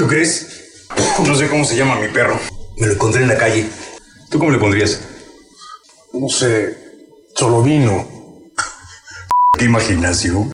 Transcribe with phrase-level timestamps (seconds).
[0.00, 0.46] ¿Tú crees?
[1.26, 2.40] No sé cómo se llama mi perro.
[2.78, 3.68] Me lo encontré en la calle.
[4.30, 4.98] ¿Tú cómo le pondrías?
[6.14, 6.74] No sé,
[7.36, 8.08] solo vino.
[9.58, 10.50] ¿Qué imaginación?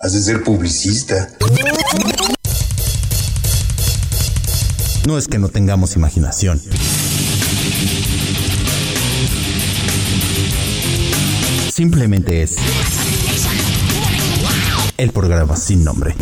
[0.00, 1.36] Has de ser publicista.
[5.06, 6.62] No es que no tengamos imaginación.
[11.74, 12.56] Simplemente es
[14.96, 16.14] el programa sin nombre.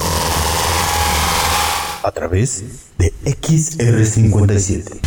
[2.03, 2.65] A través
[2.99, 5.01] de XR57.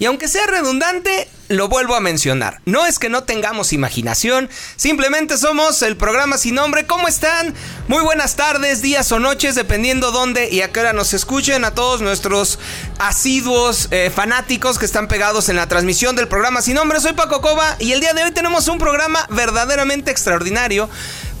[0.00, 2.60] Y aunque sea redundante, lo vuelvo a mencionar.
[2.64, 6.86] No es que no tengamos imaginación, simplemente somos el programa sin nombre.
[6.86, 7.52] ¿Cómo están?
[7.88, 11.64] Muy buenas tardes, días o noches, dependiendo dónde y a qué hora nos escuchen.
[11.64, 12.60] A todos nuestros
[13.00, 17.00] asiduos eh, fanáticos que están pegados en la transmisión del programa sin nombre.
[17.00, 20.88] Soy Paco Cova y el día de hoy tenemos un programa verdaderamente extraordinario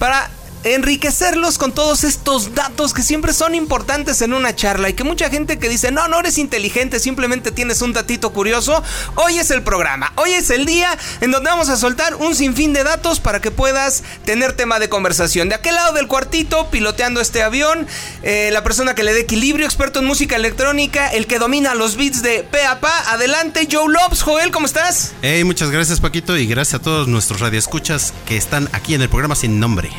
[0.00, 0.30] para
[0.64, 5.30] enriquecerlos con todos estos datos que siempre son importantes en una charla y que mucha
[5.30, 8.82] gente que dice, no, no eres inteligente, simplemente tienes un datito curioso,
[9.14, 12.72] hoy es el programa, hoy es el día en donde vamos a soltar un sinfín
[12.72, 15.48] de datos para que puedas tener tema de conversación.
[15.48, 17.86] De aquel lado del cuartito, piloteando este avión,
[18.22, 21.96] eh, la persona que le dé equilibrio, experto en música electrónica, el que domina los
[21.96, 25.12] beats de pe pa, adelante, Joe Lobs, Joel, ¿cómo estás?
[25.22, 29.08] Hey, muchas gracias Paquito y gracias a todos nuestros radioescuchas que están aquí en el
[29.08, 29.90] programa sin nombre.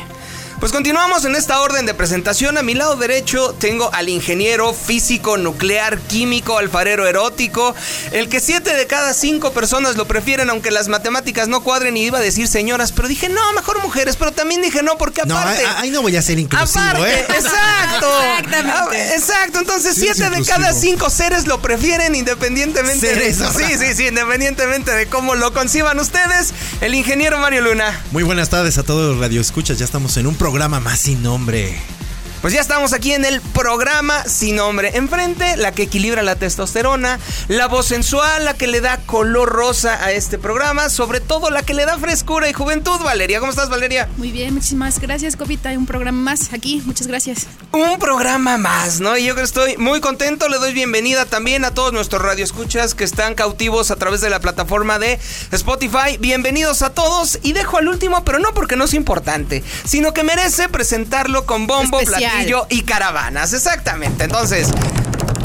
[0.60, 2.58] Pues continuamos en esta orden de presentación.
[2.58, 7.74] A mi lado derecho tengo al ingeniero físico, nuclear, químico, alfarero erótico,
[8.12, 11.96] el que siete de cada cinco personas lo prefieren, aunque las matemáticas no cuadren.
[11.96, 14.16] Y iba a decir señoras, pero dije no, mejor mujeres.
[14.16, 15.62] Pero también dije no, porque aparte.
[15.62, 17.20] No, ahí no voy a ser inclusivo, aparte, ¿eh?
[17.38, 18.22] Exacto.
[18.22, 19.14] Exactamente.
[19.14, 19.58] Exacto.
[19.60, 23.14] Entonces, Sí, siete de cada cinco seres lo prefieren independientemente.
[23.14, 23.66] Seres, de, ahora.
[23.66, 26.52] sí, sí, sí, independientemente de cómo lo conciban ustedes.
[26.82, 27.98] El ingeniero Mario Luna.
[28.10, 29.78] Muy buenas tardes a todos los radioescuchas.
[29.78, 30.49] Ya estamos en un programa
[30.80, 31.99] más sin nombre.
[32.40, 34.96] Pues ya estamos aquí en el programa sin nombre.
[34.96, 40.02] Enfrente, la que equilibra la testosterona, la voz sensual, la que le da color rosa
[40.02, 43.40] a este programa, sobre todo la que le da frescura y juventud, Valeria.
[43.40, 44.08] ¿Cómo estás, Valeria?
[44.16, 45.68] Muy bien, muchísimas gracias, Copita.
[45.72, 47.46] Un programa más aquí, muchas gracias.
[47.72, 49.18] Un programa más, ¿no?
[49.18, 53.04] Y yo que estoy muy contento, le doy bienvenida también a todos nuestros radioescuchas que
[53.04, 55.18] están cautivos a través de la plataforma de
[55.52, 56.16] Spotify.
[56.18, 60.22] Bienvenidos a todos y dejo al último, pero no porque no es importante, sino que
[60.22, 62.29] merece presentarlo con bombo, Especial.
[62.68, 63.52] Y caravanas.
[63.52, 64.24] Exactamente.
[64.24, 64.68] Entonces,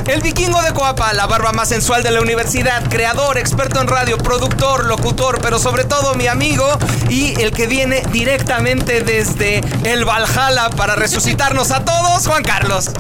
[0.08, 4.18] el vikingo de Coapa, la barba más sensual de la universidad, creador, experto en radio,
[4.18, 6.66] productor, locutor, pero sobre todo mi amigo
[7.10, 12.92] y el que viene directamente desde el Valhalla para resucitarnos a todos, Juan Carlos.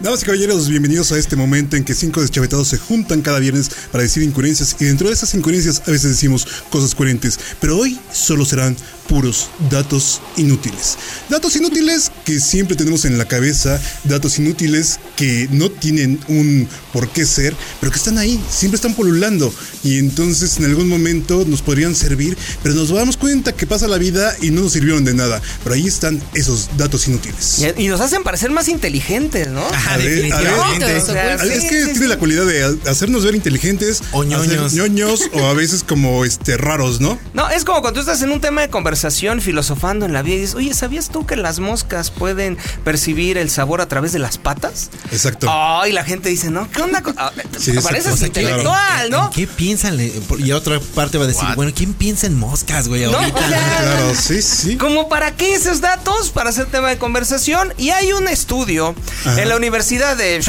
[0.00, 3.68] Damas y caballeros, bienvenidos a este momento en que cinco deschavetados se juntan cada viernes
[3.90, 7.98] para decir incoherencias y dentro de esas incoherencias a veces decimos cosas coherentes, pero hoy
[8.12, 8.76] solo serán
[9.08, 10.96] puros datos inútiles.
[11.28, 17.08] Datos inútiles que siempre tenemos en la cabeza, datos inútiles que no tienen un por
[17.08, 19.52] qué ser, pero que están ahí, siempre están polulando
[19.82, 23.98] y entonces en algún momento nos podrían servir, pero nos damos cuenta que pasa la
[23.98, 27.60] vida y no nos sirvieron de nada, pero ahí están esos datos inútiles.
[27.78, 29.64] Y, y nos hacen parecer más inteligentes, ¿no?
[29.66, 30.52] Ajá, A ver, a ver,
[30.98, 32.06] O sea, Ah, es sí, que sí, tiene sí.
[32.06, 34.72] la cualidad de hacernos ver inteligentes O ñoños.
[34.74, 37.18] ñoños o a veces como este raros, ¿no?
[37.34, 38.97] No, es como cuando tú estás en un tema de conversación
[39.40, 43.50] filosofando en la vida y dices, oye, ¿sabías tú que las moscas pueden percibir el
[43.50, 44.90] sabor a través de las patas?
[45.12, 45.46] Exacto.
[45.50, 46.70] Ay, la gente dice, ¿no?
[46.70, 47.02] ¿Qué onda?
[47.02, 49.30] con- Ah, Sí, Pareces intelectual, ¿En ¿no?
[49.30, 49.98] qué piensan?
[50.38, 53.02] Y otra parte va a decir, bueno, ¿quién piensa en moscas, güey?
[53.04, 53.38] No, ahorita?
[53.44, 54.76] o sea, Claro, sí, sí.
[54.76, 56.30] ¿Como para qué esos datos?
[56.30, 57.72] Para hacer tema de conversación.
[57.78, 58.94] Y hay un estudio
[59.24, 59.40] Ajá.
[59.42, 60.40] en la Universidad de...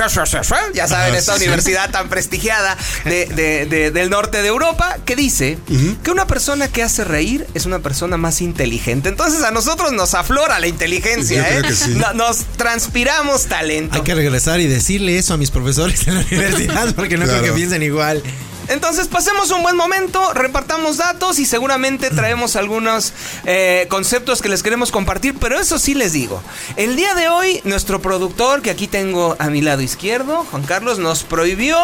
[0.74, 1.46] Ya saben, Ajá, esta sí, sí.
[1.46, 5.58] universidad tan prestigiada de- de- de- del norte de Europa, que dice
[6.04, 9.10] que una persona que hace reír es una persona más inteligente.
[9.10, 11.60] Entonces a nosotros nos aflora la inteligencia, Yo ¿eh?
[11.60, 11.92] creo que sí.
[11.96, 13.96] No- nos transpiramos talento.
[13.96, 17.40] Hay que regresar y decirle eso a mis profesores en la universidad porque no Claro.
[17.42, 18.24] creo que piensen igual.
[18.70, 23.14] Entonces pasemos un buen momento, repartamos datos y seguramente traemos algunos
[23.46, 26.42] eh, conceptos que les queremos compartir, pero eso sí les digo.
[26.76, 31.00] El día de hoy nuestro productor, que aquí tengo a mi lado izquierdo, Juan Carlos,
[31.00, 31.78] nos prohibió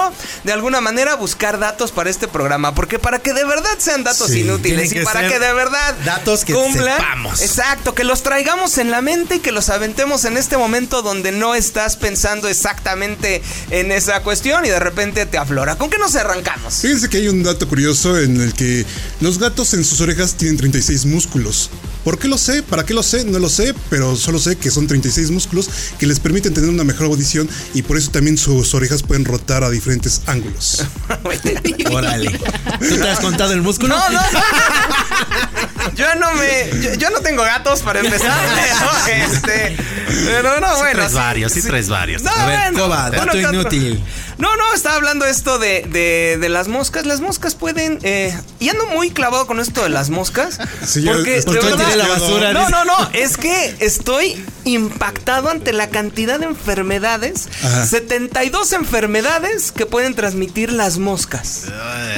[0.44, 4.30] de alguna manera buscar datos para este programa, porque para que de verdad sean datos
[4.30, 7.42] Sí, inútiles y para que de verdad datos que cumplan, sepamos.
[7.42, 11.32] Exacto, que los traigamos en la mente y que los aventemos en este momento donde
[11.32, 13.42] no estás pensando exactamente
[13.72, 15.78] en esa cuestión y de repente te aflora.
[15.78, 16.75] ¿Con qué nos arrancamos?
[16.82, 18.86] Fíjense que hay un dato curioso en el que
[19.22, 21.70] los gatos en sus orejas tienen 36 músculos.
[22.04, 22.62] ¿Por qué lo sé?
[22.62, 23.26] ¿Para qué lo sé?
[23.26, 25.68] No lo sé, pero solo sé que son 36 músculos
[25.98, 29.64] que les permiten tener una mejor audición y por eso también sus orejas pueden rotar
[29.64, 30.84] a diferentes ángulos.
[31.92, 32.30] Órale.
[32.30, 33.98] ¿Tú te has contado el músculo?
[33.98, 34.22] No, no.
[35.96, 36.82] yo no me.
[36.82, 38.40] Yo, yo no tengo gatos para empezar.
[39.06, 39.78] pero, este.
[40.26, 41.10] Pero no, bueno.
[41.10, 41.68] sí, varios, sí sí.
[41.68, 42.22] traes varios.
[42.22, 44.04] No, A ver, bueno, Coba, dato inútil.
[44.38, 47.06] No, no, estaba hablando esto de, de, de las moscas.
[47.06, 48.00] Las moscas pueden.
[48.04, 50.60] Eh, y ando muy clavado con esto de las moscas.
[50.86, 52.54] Sí, yo- porque ¿por de qué verdad- la basura?
[52.54, 53.10] No, no, no.
[53.14, 57.48] Es que estoy impactado ante la cantidad de enfermedades.
[57.64, 57.86] Ajá.
[57.88, 61.64] 72 enfermedades que pueden transmitir las moscas.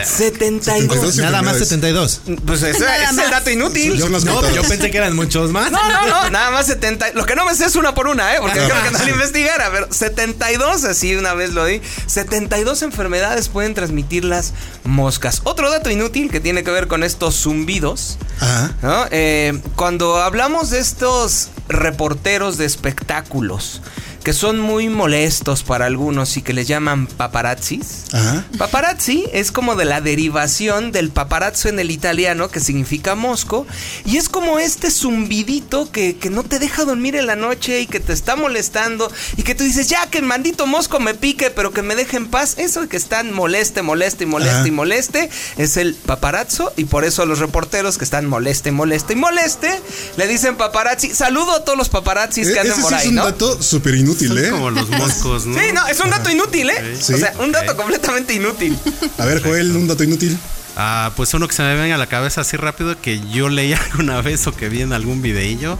[0.03, 0.87] 72.
[0.89, 1.15] 72.
[1.17, 2.21] Nada más 72.
[2.45, 3.99] Pues ese es el dato inútil.
[4.11, 5.71] Las No, yo pensé que eran muchos más.
[5.71, 7.11] No, no, no, nada más 70.
[7.13, 8.37] Lo que no me sé es una por una, ¿eh?
[8.41, 11.81] Porque creo que no lo investigara, pero 72, así una vez lo di.
[12.07, 15.41] 72 enfermedades pueden transmitir las moscas.
[15.43, 18.17] Otro dato inútil que tiene que ver con estos zumbidos.
[18.39, 18.71] Ajá.
[18.81, 19.05] ¿no?
[19.11, 23.81] Eh, cuando hablamos de estos reporteros de espectáculos
[24.27, 28.03] que son muy molestos para algunos y que les llaman paparazzis.
[28.11, 28.43] Ajá.
[28.57, 33.65] Paparazzi es como de la derivación del paparazzo en el italiano, que significa mosco,
[34.03, 37.87] y es como este zumbidito que, que no te deja dormir en la noche y
[37.87, 41.49] que te está molestando, y que tú dices, ya que el maldito mosco me pique,
[41.49, 42.55] pero que me deje en paz.
[42.57, 44.67] Eso de que están moleste, moleste y moleste Ajá.
[44.67, 49.15] y moleste es el paparazzo, y por eso los reporteros que están moleste, moleste y
[49.15, 49.79] moleste
[50.17, 51.15] le dicen paparazzi.
[51.15, 53.23] Saludo a todos los paparazzis que E- andan Ese por sí ahí, es un ¿no?
[53.23, 54.49] dato súper inútil, Son ¿eh?
[54.49, 55.59] como los moscos, ¿no?
[55.59, 56.97] Sí, no, es un dato inútil, ¿eh?
[56.99, 57.13] Sí.
[57.13, 58.77] O sea, un dato completamente inútil.
[59.17, 60.37] A ver, Joel, un dato inútil.
[60.75, 63.73] Ah, pues uno que se me venga a la cabeza así rápido que yo leí
[63.91, 65.77] alguna vez o que vi en algún videillo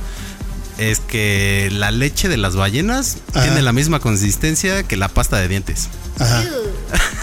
[0.78, 3.46] es que la leche de las ballenas Ajá.
[3.46, 5.90] tiene la misma consistencia que la pasta de dientes.
[6.20, 6.44] Ajá.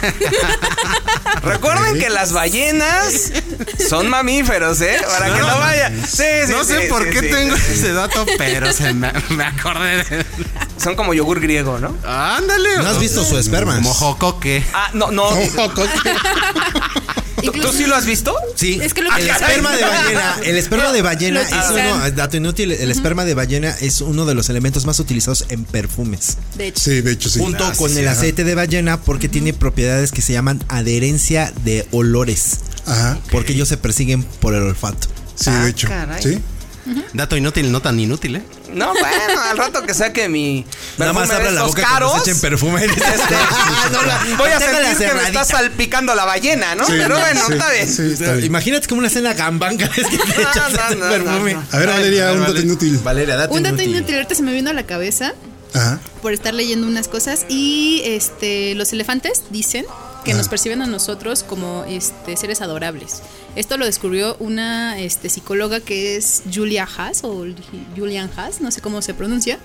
[1.42, 3.32] Recuerden que las ballenas
[3.88, 4.98] son mamíferos, ¿eh?
[5.06, 5.90] Para que no vaya.
[5.90, 9.12] Sí, sí, no sé sí, por sí, qué sí, tengo ese dato, pero se me,
[9.30, 10.26] me acordé de...
[10.76, 11.96] Son como yogur griego, ¿no?
[12.04, 12.78] Ándale.
[12.78, 13.76] ¿No has visto su esperma?
[13.76, 14.64] Como jocoque.
[14.74, 15.28] Ah, no, no.
[17.42, 18.34] ¿Tú, tú sí lo has visto?
[18.54, 21.70] Sí, Es que lo el que- esperma de ballena, el esperma de ballena Lo es
[21.70, 25.64] uno, dato inútil, el esperma de ballena es uno de los elementos más utilizados en
[25.64, 26.80] perfumes, De hecho.
[26.82, 27.38] Sí, de hecho, sí.
[27.40, 28.16] junto Ah, con sí, el ajá.
[28.18, 33.18] aceite de ballena porque tiene propiedades que se llaman adherencia de olores, Ajá.
[33.30, 35.08] porque ellos se persiguen por el olfato.
[35.34, 35.88] Sí, Ah, de hecho.
[35.88, 36.22] caray.
[36.22, 36.38] Sí.
[37.14, 38.42] Dato inútil, no tan inútil, ¿eh?
[38.72, 40.66] No, bueno, al rato que saque mi.
[40.98, 42.24] Nada más abra la boca cuando caros.
[42.24, 42.84] se echen perfume.
[42.84, 43.00] Este,
[43.92, 46.84] No, la- voy a sentir que me está salpicando la ballena, ¿no?
[46.86, 47.88] Sí, Pero bueno, sí, está bien.
[47.92, 48.44] Sí, está bien.
[48.46, 51.54] Imagínate como una cena gambán cada vez que te No, echas no, perfume.
[51.54, 51.66] no, no.
[51.72, 52.98] A ver, Valeria, un dato inútil.
[53.02, 53.96] Valeria, dato Un dato inútil.
[53.96, 55.32] inútil, ahorita se me vino a la cabeza
[55.72, 56.00] Ajá.
[56.22, 59.86] por estar leyendo unas cosas y este los elefantes dicen
[60.24, 63.22] que nos perciben a nosotros como este seres adorables.
[63.56, 67.46] Esto lo descubrió una este, psicóloga que es Julia Haas o
[67.96, 69.58] Julian Haas, no sé cómo se pronuncia.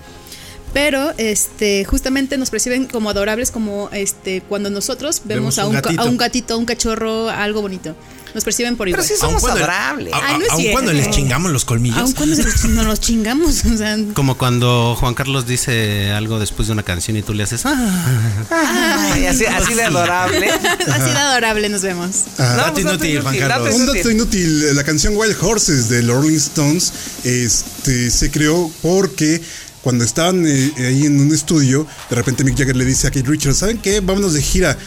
[0.74, 6.00] Pero este justamente nos perciben como adorables como este cuando nosotros vemos, Vemos a, un
[6.00, 7.96] a un gatito, a un cachorro, algo bonito.
[8.34, 9.08] Nos perciben por Pero igual.
[9.08, 10.14] sí Aun somos cuando- adorables.
[10.14, 11.98] a- no aun cuando les chingamos los colmillos.
[11.98, 16.74] Aun cuando nos los chingamos, o sea, Como cuando Juan Carlos dice algo después de
[16.74, 17.66] una canción y tú le haces...
[17.66, 20.50] Ah, Ay, así, así de adorable.
[20.92, 22.16] así de adorable nos vemos.
[22.38, 22.56] Ajá.
[22.56, 23.76] Dato pues, inútil, Juan Carlos.
[23.76, 26.94] Un dato inútil, la canción Wild Horses de los Rolling Stones
[27.24, 29.42] este, se creó porque
[29.82, 33.28] cuando estaban eh, ahí en un estudio, de repente Mick Jagger le dice a Kate
[33.28, 34.02] Richards, ¿saben qué?
[34.02, 34.78] Vámonos de gira.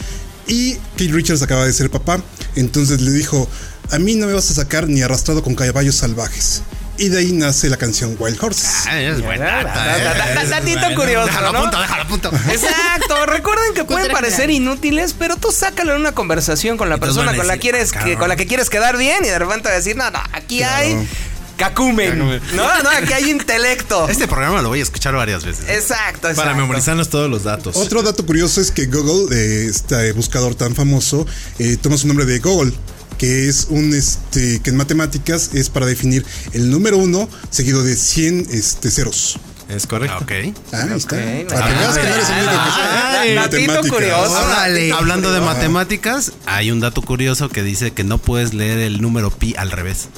[0.47, 2.19] Y Kate Richards acaba de ser papá,
[2.55, 3.47] entonces le dijo,
[3.91, 6.61] a mí no me vas a sacar ni arrastrado con caballos salvajes.
[6.95, 8.69] Y de ahí nace la canción Wild Horses.
[8.85, 9.63] Ah, es buena.
[9.63, 12.29] Da- Datito curioso, Déjalo punto, déjalo punto.
[12.51, 17.35] Exacto, recuerden que pueden parecer inútiles, pero tú sácalo en una conversación con la persona
[17.35, 18.17] con la quieres que, cabrón.
[18.17, 20.61] con la que quieres quedar bien y de repente va a decir, no, no, aquí
[20.61, 20.95] hay
[21.57, 22.19] cacumen.
[22.53, 24.07] No, no, aquí hay intelecto.
[24.07, 25.65] Este programa lo voy a escuchar varias veces.
[25.69, 26.41] Exacto, exacto.
[26.41, 27.75] Para memorizarnos todos los datos.
[27.75, 31.25] Otro dato curioso es que Google, eh, este buscador tan famoso,
[31.59, 32.73] eh, toma su nombre de Google,
[33.17, 37.95] que es un, este, que en matemáticas es para definir el número uno seguido de
[37.95, 39.39] 100 este, ceros.
[39.69, 40.17] Es correcto.
[40.21, 40.31] Ok.
[40.73, 41.15] Ah, ahí está.
[41.15, 43.75] Ok, Para que veas que no eres el único que sabe Ay, matemáticas.
[43.75, 44.45] datito curioso.
[44.45, 44.91] Órale.
[44.91, 49.31] Hablando de matemáticas, hay un dato curioso que dice que no puedes leer el número
[49.31, 50.09] pi al revés.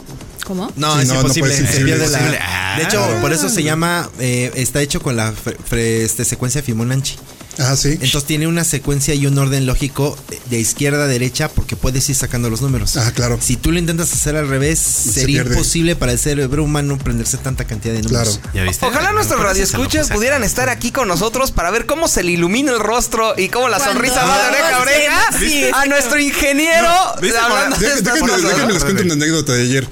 [0.45, 0.71] ¿Cómo?
[0.75, 1.55] No, Sí, es no, no imposible.
[1.55, 2.37] ser pierde la-.
[2.41, 2.75] Ah.
[2.77, 6.61] de hecho, por eso se llama, eh, está hecho con la fre- fre- este, secuencia
[6.61, 7.15] Fibonacci.
[7.57, 7.91] Ah, sí.
[7.93, 10.17] Entonces tiene una secuencia y un orden lógico
[10.49, 12.97] de izquierda a derecha porque puedes ir sacando los números.
[12.97, 13.39] Ah, claro.
[13.41, 15.51] Si tú lo intentas hacer al revés, Se sería pierde.
[15.55, 18.39] imposible para el cerebro humano prenderse tanta cantidad de números.
[18.41, 18.51] Claro.
[18.53, 18.85] ¿Ya viste?
[18.85, 22.23] Ojalá nuestros eso se lo radioescuchas pudieran estar aquí con nosotros para ver cómo se
[22.23, 25.63] le ilumina el rostro y cómo la sonrisa va de oreja a oreja Sí.
[25.73, 26.89] a nuestro ingeniero
[27.21, 28.69] Déjenme, ¿no?
[28.73, 29.87] les cuento una anécdota de ayer.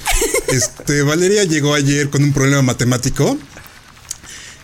[0.55, 3.37] Este, Valeria llegó ayer con un problema matemático.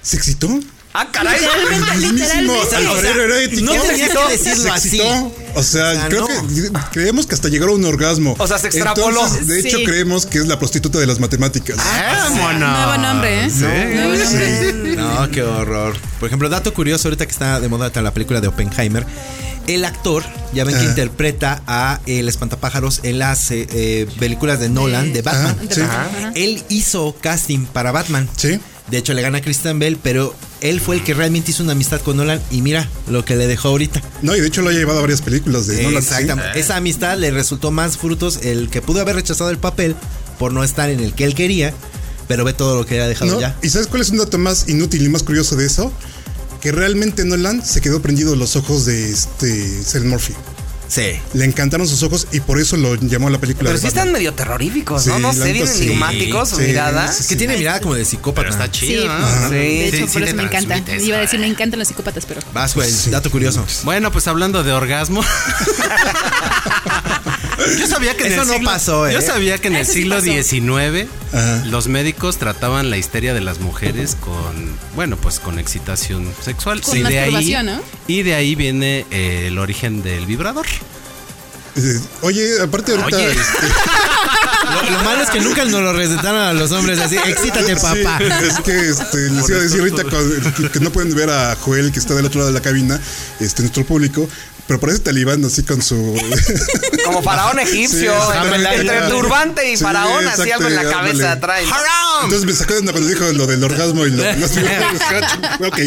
[0.01, 0.47] ¿Se excitó?
[0.93, 1.39] Ah, caray.
[1.39, 2.75] Literalmente, Mismísimo literalmente.
[2.75, 3.61] alfarero herético.
[3.61, 4.87] no tenías que Se decirlo así.
[5.01, 5.33] excitó.
[5.55, 6.27] O sea, O sea, creo no.
[6.27, 8.35] que creemos que hasta llegaron a un orgasmo.
[8.39, 9.21] O sea, se extrapoló.
[9.23, 9.83] Entonces, de hecho, Sí.
[9.85, 11.77] creemos que es la prostituta de las matemáticas.
[11.77, 12.59] ¡Vámonos!
[12.77, 13.49] Nuevo nombre, ¿eh?
[13.51, 13.61] Sí.
[13.61, 14.95] Nuevo nombre.
[14.95, 15.95] No, qué horror.
[16.19, 19.05] Por ejemplo, dato curioso, ahorita que está de moda la película de Oppenheimer,
[19.75, 20.23] el actor,
[20.53, 20.89] ya ven que Ajá.
[20.89, 25.57] interpreta a el espantapájaros en las eh, eh, películas de Nolan, de Batman.
[25.59, 25.81] Ajá, sí.
[25.81, 26.31] Ajá.
[26.35, 28.27] Él hizo casting para Batman.
[28.35, 28.59] Sí.
[28.89, 31.73] De hecho, le gana a Christian Bell, pero él fue el que realmente hizo una
[31.73, 34.01] amistad con Nolan y mira lo que le dejó ahorita.
[34.23, 36.01] No, y de hecho lo ha llevado a varias películas de Nolan.
[36.01, 36.09] sí.
[36.09, 36.59] Exactamente.
[36.59, 39.95] Esa amistad le resultó más frutos el que pudo haber rechazado el papel
[40.39, 41.71] por no estar en el que él quería,
[42.27, 43.39] pero ve todo lo que ha dejado ¿No?
[43.39, 43.55] ya.
[43.61, 45.93] ¿Y sabes cuál es un dato más inútil y más curioso de eso?
[46.61, 50.33] Que realmente Nolan se quedó prendido los ojos de este Cillian Murphy.
[50.89, 51.19] Sí.
[51.33, 53.85] Le encantaron sus ojos y por eso lo llamó a la película Pero de sí
[53.87, 54.07] Batman.
[54.07, 55.15] están medio terroríficos, ¿no?
[55.17, 55.83] Sí, No sé, bien sí.
[55.83, 57.11] enigmáticos su Sí, mirada.
[57.13, 58.49] sí, Es que tiene mirada como de psicópata.
[58.49, 59.49] Pero está Sí, chido, ¿no?
[59.49, 59.53] Sí.
[59.55, 60.95] de hecho, Sí, por sí eso me encanta.
[60.97, 62.41] Iba a decir, me encantan los psicópatas, pero.
[62.53, 62.89] Vas, güey.
[62.91, 63.11] Sí.
[63.11, 63.63] Dato curioso.
[63.83, 65.21] Bueno, pues hablando de orgasmo.
[67.79, 69.13] yo sabía que en Eso el no siglo- pasó, ¿eh?
[69.13, 70.25] Yo sabía que en el Eso sí siglo pasó.
[70.25, 71.63] XIX Ajá.
[71.65, 76.81] los médicos trataban la histeria de las mujeres con, bueno, pues con excitación sexual.
[76.81, 77.81] Con y de ahí, masturbación, ¿no?
[78.07, 80.65] y de ahí viene eh, el origen del vibrador.
[82.23, 83.17] Oye, aparte ahorita...
[83.17, 83.31] Oye.
[83.31, 83.67] este,
[84.69, 87.15] Lo, lo malo es que nunca nos lo recetaron a los hombres así.
[87.17, 88.19] Excítate, papá.
[88.19, 91.55] Sí, es que este, les iba a decir ahorita que, que no pueden ver a
[91.55, 92.99] Joel que está del otro lado de la cabina,
[93.39, 94.29] este, nuestro público,
[94.69, 95.95] pero parece talibán así con su...
[97.05, 101.11] Como faraón egipcio, Sí, entre, turbante y Sí, faraón, así exacto, algo en la ándale.
[101.11, 101.65] cabeza trae.
[102.23, 104.51] Entonces me sacó de cuando dijo lo del orgasmo y lo, los
[105.67, 105.79] Ok,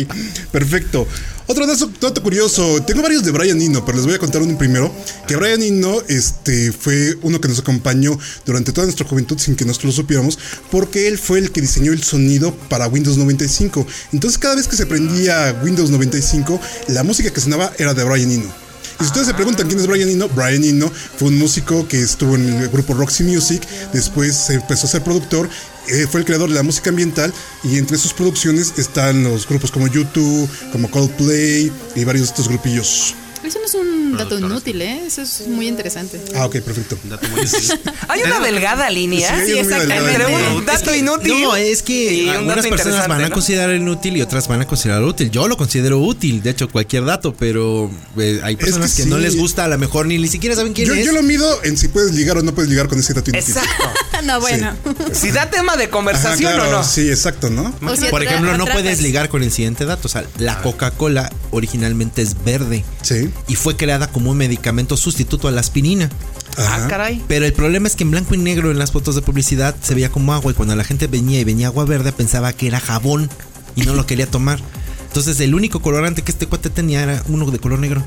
[0.51, 1.07] perfecto.
[1.47, 4.59] Otro dato, dato curioso, tengo varios de Brian Eno, pero les voy a contar uno
[4.59, 4.93] primero.
[5.29, 9.65] Que Brian Eno este, fue uno que nos acompañó durante toda nuestra juventud sin que
[9.65, 10.41] nosotros lo supiéramos,
[10.73, 13.87] porque él fue el que diseñó el sonido para Windows 95.
[14.13, 18.33] Entonces cada vez que se prendía Windows 95, la música que sonaba era de Brian
[18.33, 18.63] Eno.
[19.03, 22.01] Y si ustedes se preguntan quién es Brian Eno, Brian Eno fue un músico que
[22.01, 23.61] estuvo en el grupo Roxy Music,
[23.93, 25.51] después se empezó a ser productor,
[25.89, 29.73] eh, fue el creador de la música ambiental y entre sus producciones están los grupos
[29.73, 33.17] como YouTube, como Coldplay y varios de estos grupillos.
[33.45, 35.03] Eso no es un dato inútil, ¿eh?
[35.07, 36.21] Eso es muy interesante.
[36.37, 36.97] Ah, ok, perfecto.
[37.03, 37.81] Un dato muy útil.
[38.09, 40.53] Hay una delgada línea Sí, línea.
[40.55, 41.43] un dato inútil.
[41.43, 45.03] No, es que un algunas personas van a considerar inútil y otras van a considerar
[45.03, 45.31] útil.
[45.31, 49.17] Yo lo considero útil, de hecho, cualquier dato, pero eh, hay personas que, que no
[49.17, 49.23] sí.
[49.23, 51.05] les gusta, a lo mejor ni, ni siquiera saben quién Yo, es.
[51.05, 53.55] yo lo mido en si puedes ligar o no puedes ligar con ese dato inútil.
[53.57, 53.91] Exacto.
[54.25, 54.77] no, bueno.
[55.13, 56.85] Si da tema de Ajá, conversación claro, o no.
[56.85, 57.75] Sí, exacto, ¿no?
[57.85, 60.07] O Por ejemplo, no puedes ligar con el siguiente dato.
[60.07, 63.31] O sea, la Coca-Cola originalmente es verde Sí.
[63.49, 66.11] Y fue creada como un medicamento sustituto a la aspirina.
[66.57, 67.23] Ah, caray.
[67.29, 69.95] Pero el problema es que en blanco y negro en las fotos de publicidad se
[69.95, 72.81] veía como agua y cuando la gente venía y venía agua verde pensaba que era
[72.81, 73.31] jabón
[73.75, 74.61] y no lo quería tomar.
[75.09, 78.05] Entonces el único colorante que este cuate tenía era uno de color negro.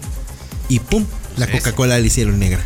[0.70, 1.06] Y pum,
[1.38, 2.66] la Coca-Cola le hicieron negra.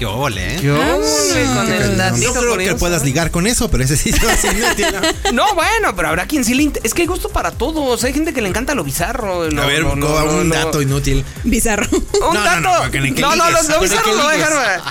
[0.00, 0.60] Qué ole, ¿eh?
[0.62, 1.96] Yo con el cañón.
[1.98, 5.32] datito No creo que puedas ligar con eso, pero ese sí ¿no?
[5.34, 6.62] No, bueno, pero habrá quien sí le...
[6.62, 8.02] inter- Es que hay gusto para todos.
[8.04, 9.50] Hay gente que le encanta lo bizarro.
[9.50, 11.22] lo- A ver, lo- lo- coba, un dato inútil.
[11.44, 11.86] Bizarro.
[11.92, 12.60] Un No, no, dato.
[12.60, 14.82] no, no, no, el bizarro lo voy a dejar.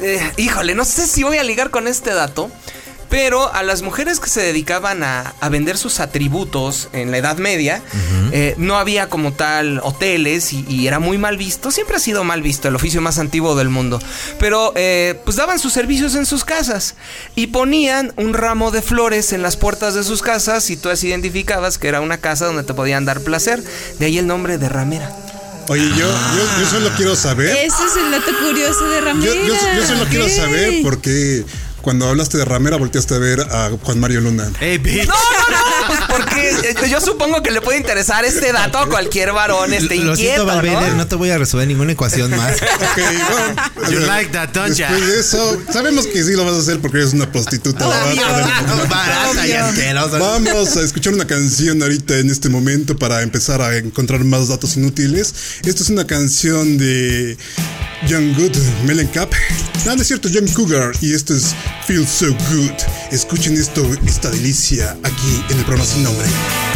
[0.00, 2.50] eh, híjole, no sé si voy a ligar con este dato.
[3.08, 7.36] Pero a las mujeres que se dedicaban a, a vender sus atributos en la Edad
[7.38, 7.82] Media,
[8.32, 11.70] eh, no había como tal hoteles y, y era muy mal visto.
[11.70, 14.00] Siempre ha sido mal visto, el oficio más antiguo del mundo.
[14.40, 16.96] Pero eh, pues daban sus servicios en sus casas
[17.34, 21.08] y ponían un ramo de flores en las puertas de sus casas y tú así
[21.08, 23.62] identificabas que era una casa donde te podían dar placer.
[23.98, 25.14] De ahí el nombre de ramera.
[25.68, 27.48] Oye, yo, yo, yo solo quiero saber.
[27.48, 29.34] Ese es el dato curioso de Yo, Ramírez.
[29.46, 31.44] yo, yo solo quiero saber por qué
[31.86, 34.50] cuando hablaste de Ramera volteaste a ver a Juan Mario Luna.
[34.58, 35.06] Hey, bitch.
[35.06, 38.88] No, no, no, pues porque eh, yo supongo que le puede interesar este dato a
[38.88, 40.96] cualquier varón este Lo inquieto, siento, Valverde, ¿no?
[40.96, 42.56] no te voy a resolver ninguna ecuación más.
[42.76, 43.02] Ok,
[43.76, 43.90] bueno.
[43.90, 44.90] You ver, like that, don't ya?
[44.90, 48.86] Después de eso, sabemos que sí lo vas a hacer porque eres una prostituta barata
[48.88, 50.18] Barata y asquerosa.
[50.18, 54.76] Vamos a escuchar una canción ahorita en este momento para empezar a encontrar más datos
[54.76, 55.34] inútiles.
[55.64, 57.36] Esto es una canción de
[58.06, 59.32] Young Good Mellencamp.
[59.84, 60.92] No, no es cierto, Young Cougar.
[61.00, 61.54] Y esto es
[61.86, 62.72] Feel So Good.
[63.12, 66.75] Escuchen esto, esta delicia aquí en el programa sin nombre.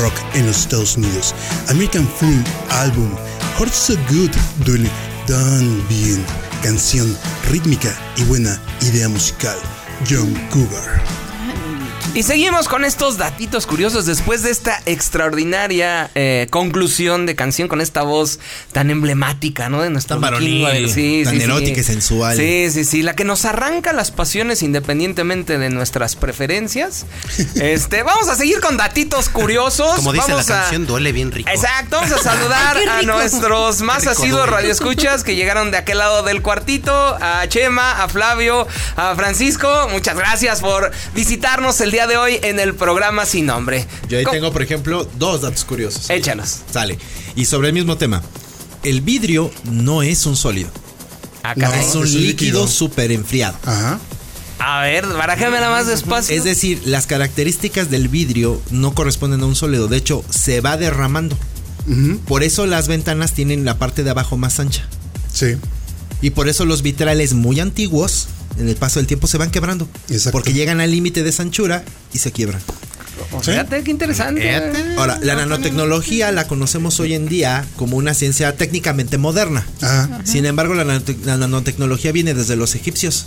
[0.00, 1.34] Rock en los Estados Unidos.
[1.68, 3.10] American Fool Album,
[3.58, 4.30] Hurt So Good,
[4.64, 4.90] Duele
[5.26, 6.24] Tan Bien,
[6.62, 7.16] canción
[7.48, 9.56] rítmica y buena idea musical.
[10.08, 10.97] John Cougar.
[12.14, 17.80] Y seguimos con estos datitos curiosos después de esta extraordinaria eh, conclusión de canción con
[17.80, 18.40] esta voz
[18.72, 19.82] tan emblemática, ¿no?
[19.82, 22.36] De nuestro Tan tan erótica y sensual.
[22.36, 27.06] Sí, sí, sí, la que nos arranca las pasiones independientemente de nuestras preferencias.
[27.54, 29.96] este, vamos a seguir con datitos curiosos.
[29.96, 31.48] Como dice la a- canción, duele bien rico.
[31.50, 36.42] Exacto, vamos a saludar a nuestros más asiduos radioescuchas que llegaron de aquel lado del
[36.42, 36.90] cuartito,
[37.20, 38.66] a Chema, a Flavio,
[38.96, 39.88] a Francisco.
[39.92, 43.86] Muchas gracias por visitarnos el día de hoy en el programa Sin Nombre.
[44.08, 46.08] Yo ahí Co- tengo, por ejemplo, dos datos curiosos.
[46.10, 46.58] Échalos.
[46.70, 46.98] Sale.
[47.36, 48.22] Y sobre el mismo tema.
[48.82, 50.70] El vidrio no es un sólido.
[51.42, 51.66] Ah, No.
[51.72, 52.68] es un es un líquido líquido.
[52.68, 53.56] súper enfriado.
[53.64, 53.98] Ajá.
[54.60, 56.34] A ver, barájamela más despacio.
[56.36, 59.86] Es decir, las características del vidrio no corresponden a un sólido.
[59.88, 61.36] De hecho, se va derramando.
[62.26, 64.86] Por eso las ventanas tienen la parte de abajo más ancha.
[65.32, 65.56] Sí.
[66.20, 68.26] Y por eso los vitrales muy antiguos,
[68.58, 69.88] en el paso del tiempo, se van quebrando.
[70.08, 70.32] Exacto.
[70.32, 72.60] Porque llegan al límite de esa anchura y se quiebran.
[73.42, 73.50] ¿Sí?
[73.50, 74.40] Fíjate qué interesante.
[74.40, 74.94] Fíjate.
[74.96, 79.66] Ahora, la nanotecnología la conocemos hoy en día como una ciencia técnicamente moderna.
[79.82, 80.20] Ajá.
[80.24, 83.26] Sin embargo, la, nanote- la nanotecnología viene desde los egipcios.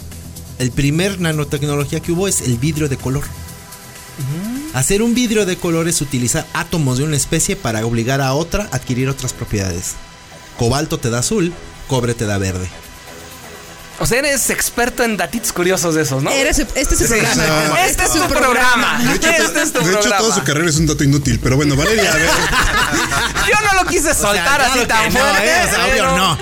[0.60, 3.24] El primer nanotecnología que hubo es el vidrio de color.
[4.74, 8.70] Hacer un vidrio de color es utilizar átomos de una especie para obligar a otra
[8.72, 9.94] a adquirir otras propiedades.
[10.58, 11.52] Cobalto te da azul,
[11.88, 12.70] cobre te da verde.
[14.02, 16.32] O sea, eres experto en datitos curiosos de esos, ¿no?
[16.32, 17.86] Eres- este es su programa.
[17.86, 19.00] Este es tu programa.
[19.04, 20.18] De hecho, Este es tu de hecho, programa.
[20.18, 21.40] toda su carrera es un dato inútil.
[21.42, 22.26] Pero bueno, Valeria, a ver.
[23.48, 25.46] Yo no lo quise soltar claro así tan no, fuerte.
[25.48, 26.38] eh, o sea, obvio no.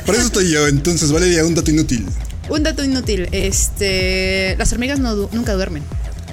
[0.06, 0.66] Por eso estoy yo.
[0.68, 2.06] Entonces, Valeria, un dato inútil.
[2.48, 3.28] Un dato inútil.
[3.32, 5.82] Este, las hormigas no nunca duermen.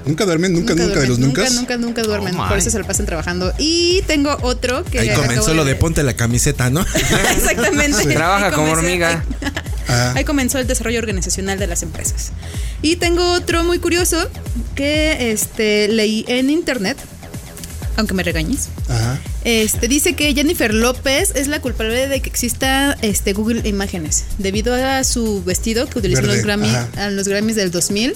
[0.08, 1.42] Nunca duermen, nunca, nunca, de duermen, los nunca.
[1.44, 2.36] Nunca, nunca, nunca duermen.
[2.36, 2.48] Oh.
[2.48, 3.54] Por eso se lo pasan trabajando.
[3.58, 5.00] Y tengo otro que.
[5.00, 6.82] Ahí comenzó lo de ponte la camiseta, ¿no?
[7.36, 8.06] Exactamente.
[8.06, 9.24] Trabaja como hormiga.
[9.42, 9.52] Ahí,
[9.90, 10.14] Ah.
[10.18, 12.32] ahí comenzó el desarrollo organizacional de las empresas.
[12.82, 14.30] Y tengo otro muy curioso
[14.76, 16.98] que este, leí en internet,
[17.96, 18.68] aunque me regañes.
[18.90, 19.18] Ajá.
[19.46, 24.76] Este dice que Jennifer López es la culpable de que exista este Google Imágenes debido
[24.76, 28.14] a su vestido que utilizó en los Grammy, a los Grammys del 2000.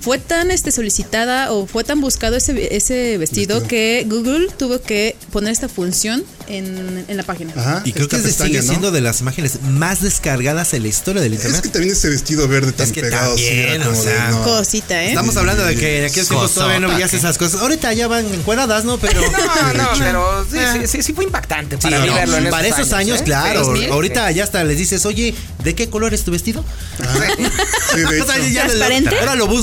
[0.00, 3.68] Fue tan este solicitada o fue tan buscado ese, ese vestido, Vestido.
[3.68, 7.52] que Google tuvo que poner esta función en, en la página.
[7.56, 7.82] Ajá.
[7.84, 8.68] Y creo que se pestaña, sigue ¿no?
[8.68, 11.62] siendo de las imágenes más descargadas en la historia del Es internet.
[11.62, 13.34] que también ese vestido verde tan Es que pegado.
[13.34, 14.42] también, o de, sea, no.
[14.42, 15.08] Cosita, ¿eh?
[15.08, 17.60] Estamos hablando de que en aquellos tiempos todavía no veías esas cosas.
[17.60, 18.98] Ahorita ya van encuadradas, ¿no?
[18.98, 19.20] Pero.
[19.58, 22.50] No, no, pero sí, sí, sí, sí fue impactante Sí, para mí no, verlo en
[22.50, 23.24] para esos años, ¿eh?
[23.24, 23.64] claro.
[23.64, 26.64] 2000, Ahorita ya hasta les dices, oye, ¿de qué color es tu vestido?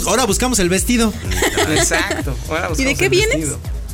[0.08, 1.14] Ahora, buscamos el vestido.
[1.76, 2.36] Exacto.
[2.50, 3.50] Ahora ¿Y de qué vienes?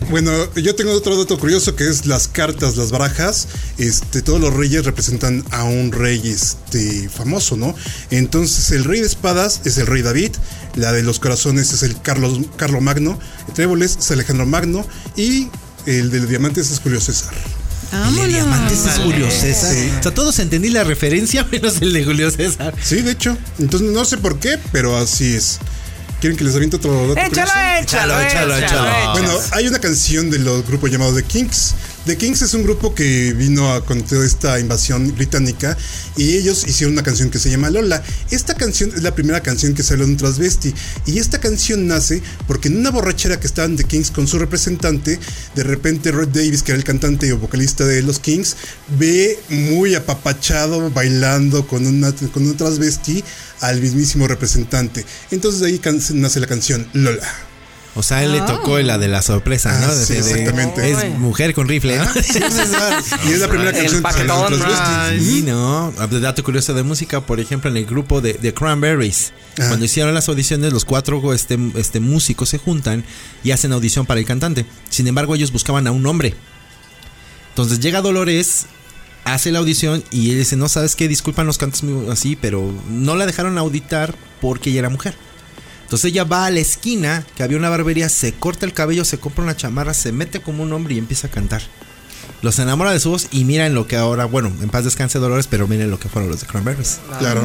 [0.10, 3.48] Bueno, yo tengo otro dato curioso que es las cartas, las barajas.
[3.78, 7.76] Este, todos los reyes representan a un rey este, famoso, ¿no?
[8.10, 10.32] Entonces, el rey de espadas es el rey David,
[10.76, 14.86] la de los corazones es el Carlos, Carlo Magno, el tréboles es Alejandro Magno
[15.16, 15.50] y
[15.86, 17.34] el de los diamantes es Julio César.
[17.92, 19.76] El de diamantes es Julio César.
[20.00, 22.74] O sea, todos entendí la referencia, menos el de Julio César.
[22.82, 23.38] Sí, de hecho.
[23.60, 25.60] Entonces, no sé por qué, pero así es.
[26.22, 27.20] ¿Quieren que les aviente otro dato?
[27.20, 29.12] Échalo, échalo, Échalo, échalo, échalo.
[29.14, 31.74] Bueno, hay una canción de los grupos llamado The Kings.
[32.06, 35.78] The Kings es un grupo que vino a, con toda esta invasión británica
[36.18, 38.02] y ellos hicieron una canción que se llama Lola.
[38.32, 40.74] Esta canción es la primera canción que salió de un transvesti
[41.06, 45.20] y esta canción nace porque en una borrachera que estaban The Kings con su representante,
[45.54, 48.56] de repente Rod Davis, que era el cantante y vocalista de los Kings,
[48.98, 53.24] ve muy apapachado bailando con una con un transvesti
[53.60, 55.06] al mismísimo representante.
[55.30, 55.80] Entonces de ahí
[56.16, 57.51] nace la canción Lola.
[57.94, 59.88] O sea, él le tocó la de la sorpresa, ¿no?
[59.88, 60.92] Ah, De- sí, de- exactamente.
[60.92, 62.06] Es mujer con rifle, ¿no?
[63.26, 65.20] y es la primera canción que transvesti.
[65.26, 65.92] Sí, no.
[66.22, 69.34] Dato curioso de música, por ejemplo, en el grupo de, de Cranberries.
[69.58, 73.04] Cuando hicieron las audiciones, los cuatro este, este, músicos se juntan
[73.44, 74.66] y hacen audición para el cantante.
[74.90, 76.34] Sin embargo, ellos buscaban a un hombre.
[77.50, 78.68] Entonces llega Dolores,
[79.26, 83.16] hace la audición y él dice, no sabes qué, disculpan los cantos así, pero no
[83.18, 85.16] la dejaron auditar porque ella era mujer.
[85.92, 89.20] Entonces ella va a la esquina, que había una barbería, se corta el cabello, se
[89.20, 91.62] compra una chamarra, se mete como un hombre y empieza a cantar.
[92.42, 95.48] Los enamora de su voz y miren lo que ahora, bueno, en paz descanse Dolores,
[95.48, 97.02] pero miren lo que fueron los de Cranberries.
[97.20, 97.44] Claro.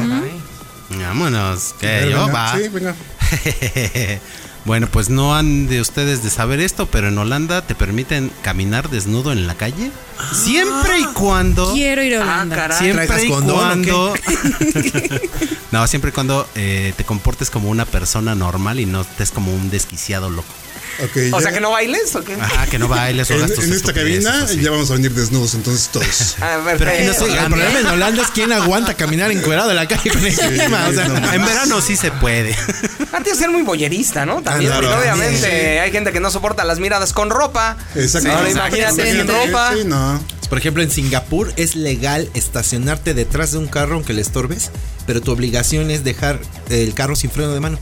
[0.89, 2.31] Vámonos, que yo venga.
[2.31, 2.57] va.
[2.57, 2.95] Sí, venga.
[4.67, 8.89] Bueno, pues no han de ustedes de saber esto, pero en Holanda te permiten caminar
[8.89, 9.91] desnudo en la calle.
[10.33, 11.71] Siempre y cuando.
[11.73, 12.55] Quiero ir a Ah, Holanda.
[12.57, 12.77] caray.
[12.77, 14.13] Siempre ¿Traigas y cuando.
[15.71, 19.53] no, siempre y cuando eh, te comportes como una persona normal y no estés como
[19.55, 20.53] un desquiciado loco.
[20.99, 22.33] O ya- sea, que no bailes o qué?
[22.33, 24.59] Ajá, que no bailes o en, en esta cabina así.
[24.61, 26.35] ya vamos a venir desnudos entonces todos.
[26.41, 29.75] A ver, Pero no eh, El problema en Holanda es quién aguanta caminar encuerado en
[29.75, 30.87] la calle con el clima.
[30.89, 32.55] O sea, no, En verano sí se puede.
[33.13, 34.41] Antes de ser muy boyerista, ¿no?
[34.41, 34.99] También, Ah, claro.
[34.99, 35.77] obviamente Sí.
[35.79, 37.77] hay gente que no soporta las miradas con ropa.
[37.95, 38.31] Exacto.
[38.31, 39.73] Ahora imagínate sin Sí, ropa.
[39.73, 40.23] Sí, no.
[40.49, 44.71] Por ejemplo, en Singapur es legal estacionarte detrás de un carro aunque le estorbes,
[45.05, 47.79] pero tu obligación es dejar el carro sin freno de mano.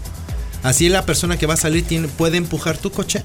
[0.65, 3.23] Así la persona que va a salir tiene, puede empujar tu coche,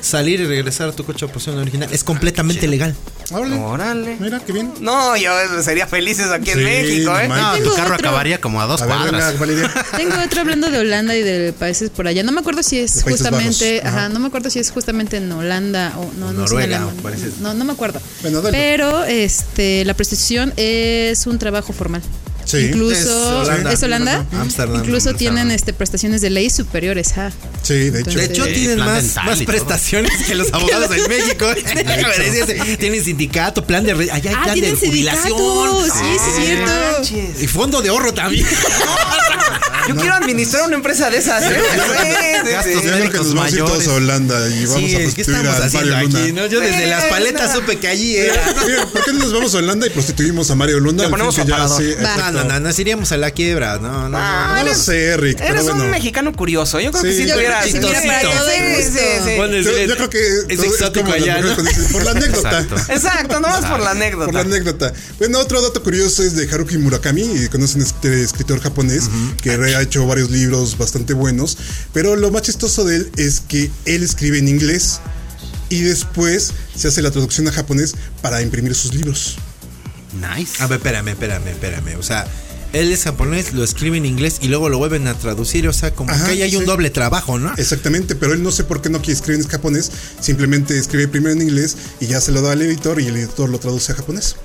[0.00, 1.88] salir y regresar a tu coche a posición original.
[1.92, 2.94] Es completamente legal.
[3.30, 3.56] Órale.
[3.56, 4.16] Órale.
[4.20, 4.72] Mira, qué bien.
[4.80, 5.30] No, yo
[5.62, 7.28] sería felices aquí en Sí, México, no ¿eh?
[7.28, 8.08] No, tu Tengo carro otro.
[8.08, 9.26] acabaría como a dos A ver, cuadras.
[9.26, 9.70] venga, Valeria.
[9.96, 12.22] Tengo otro hablando de Holanda y de países por allá.
[12.24, 13.80] No me acuerdo si es justamente.
[13.84, 13.88] Ajá.
[14.04, 16.76] ajá, no me acuerdo si es justamente en Holanda o no, no sé en Noruega,
[16.78, 17.02] Alemania.
[17.02, 17.30] parece.
[17.40, 18.00] No, no me acuerdo.
[18.22, 18.56] Bueno, dale.
[18.58, 22.02] Pero este la prostitución es un trabajo formal.
[22.52, 22.66] Sí.
[22.66, 23.72] Incluso Es Holanda.
[23.72, 24.26] ¿es Holanda?
[24.32, 24.84] Ámsterdam.
[24.84, 27.14] Incluso tienen este prestaciones de ley superiores.
[27.16, 27.30] ah.
[27.62, 28.18] Sí, de hecho.
[28.18, 29.14] De hecho, Sí, tienen más,
[29.46, 31.46] prestaciones que los abogados en México.
[32.18, 35.38] Decirte, tienen sindicato, plan de allá hay Ah, plan de jubilación.
[35.38, 35.84] sindicato.
[35.84, 36.72] Sí, sí, es cierto.
[36.92, 37.42] Manches.
[37.42, 38.46] Y fondo de ahorro también.
[39.88, 41.56] Yo quiero administrar una empresa de esas, ¿eh?
[41.62, 42.72] Sí, sí, Gastos sí.
[42.74, 43.88] Yo creo que médicos nos vamos a ir todos mayores.
[43.88, 46.18] a Holanda y vamos Sí, a ¿qué prostituir a Mario Luna.
[46.20, 46.32] aquí?
[46.32, 46.46] no?
[46.46, 48.42] Yo desde las paletas supe que allí era.
[48.66, 51.04] Mira, ¿Por qué no nos vamos a Holanda y prostituimos a Mario Luna?
[51.04, 51.94] Le ponemos fin que ya sí.
[52.00, 53.78] No, no, no, nos iríamos a la quiebra.
[53.78, 54.18] No, no.
[54.20, 55.84] Ah, No lo eres- sé, Rick, pero Eres bueno.
[55.84, 56.80] un mexicano curioso.
[56.80, 57.22] Yo creo que Sí.
[57.22, 57.64] si Yo tuvieras.
[57.66, 58.00] creo que Sí, Yo, creo
[60.48, 61.54] es exótico allá, ¿no?
[61.92, 62.60] por la anécdota.
[62.88, 63.40] Exacto.
[63.40, 64.26] Nomás por la anécdota.
[64.26, 64.92] Por la anécdota.
[65.18, 69.04] Bueno, otro dato curioso es de Haruki Murakami, conocen este escritor japonés
[69.42, 71.56] que ha hecho varios libros bastante buenos,
[71.92, 75.00] pero lo más chistoso de él es que él escribe en inglés
[75.68, 79.36] y después se hace la traducción a japonés para imprimir sus libros.
[80.12, 80.62] Nice.
[80.62, 81.96] A ver, espérame, espérame, espérame.
[81.98, 82.26] O sea,
[82.72, 85.68] él es japonés, lo escribe en inglés y luego lo vuelven a traducir.
[85.68, 87.52] O sea, como Ajá, que ahí hay un doble trabajo, ¿no?
[87.56, 91.32] Exactamente, pero él no sé por qué no quiere escribir en japonés, simplemente escribe primero
[91.34, 93.94] en inglés y ya se lo da al editor y el editor lo traduce a
[93.94, 94.36] japonés.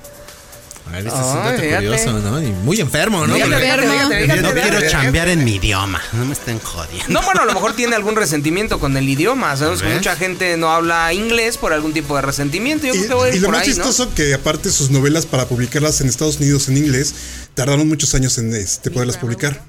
[0.88, 1.86] A ver, este es un Ay, dato fíjate.
[1.88, 2.42] curioso, ¿no?
[2.42, 3.34] Y muy enfermo, ¿no?
[3.36, 6.02] Fíjate, Porque- fíjate, fíjate, fíjate, No quiero chambear en mi idioma.
[6.14, 7.06] No me estén jodiendo.
[7.10, 9.56] No, bueno, a lo mejor tiene algún resentimiento con el idioma.
[9.58, 12.86] Sabemos que mucha gente no habla inglés por algún tipo de resentimiento.
[12.88, 13.76] Yo creo que voy a Y, ir y lo por más ahí, ¿no?
[13.76, 17.14] chistoso que aparte sus novelas para publicarlas en Estados Unidos en inglés
[17.54, 19.62] tardaron muchos años en este, poderlas publicar.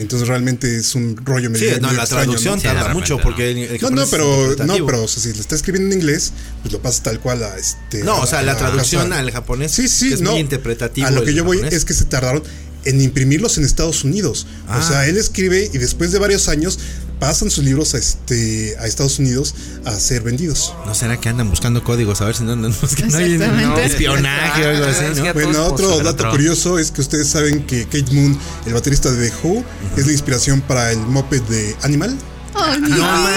[0.00, 2.60] Entonces realmente es un rollo medio, Sí, no, medio la extraño, traducción ¿no?
[2.60, 3.22] Sí, tarda repente, mucho ¿no?
[3.22, 6.00] porque el- el No, no, pero no, pero o sea, si lo está escribiendo en
[6.00, 6.32] inglés,
[6.62, 8.02] pues lo pasa tal cual a este.
[8.04, 9.20] No, a o sea, la traducción casa.
[9.20, 10.32] al japonés Sí, sí, que es no.
[10.32, 11.74] muy interpretativo A lo que yo voy japonés.
[11.78, 12.42] es que se tardaron
[12.86, 14.46] en imprimirlos en Estados Unidos.
[14.66, 14.82] O Ah.
[14.82, 16.78] sea, él escribe y después de varios años
[17.20, 19.54] pasan sus libros a este a Estados Unidos
[19.84, 20.74] a ser vendidos.
[20.86, 22.20] ¿No será que andan buscando códigos?
[22.22, 23.66] A ver si no andan buscando ahí en- Exactamente.
[23.66, 25.32] no, espionaje o algo así, ¿no?
[25.34, 29.36] Bueno, otro dato curioso es que ustedes saben que Kate Moon, el baterista de The
[29.42, 29.64] Who,
[29.96, 32.16] es la inspiración para el moped de Animal.
[32.54, 33.30] Ay, No, man.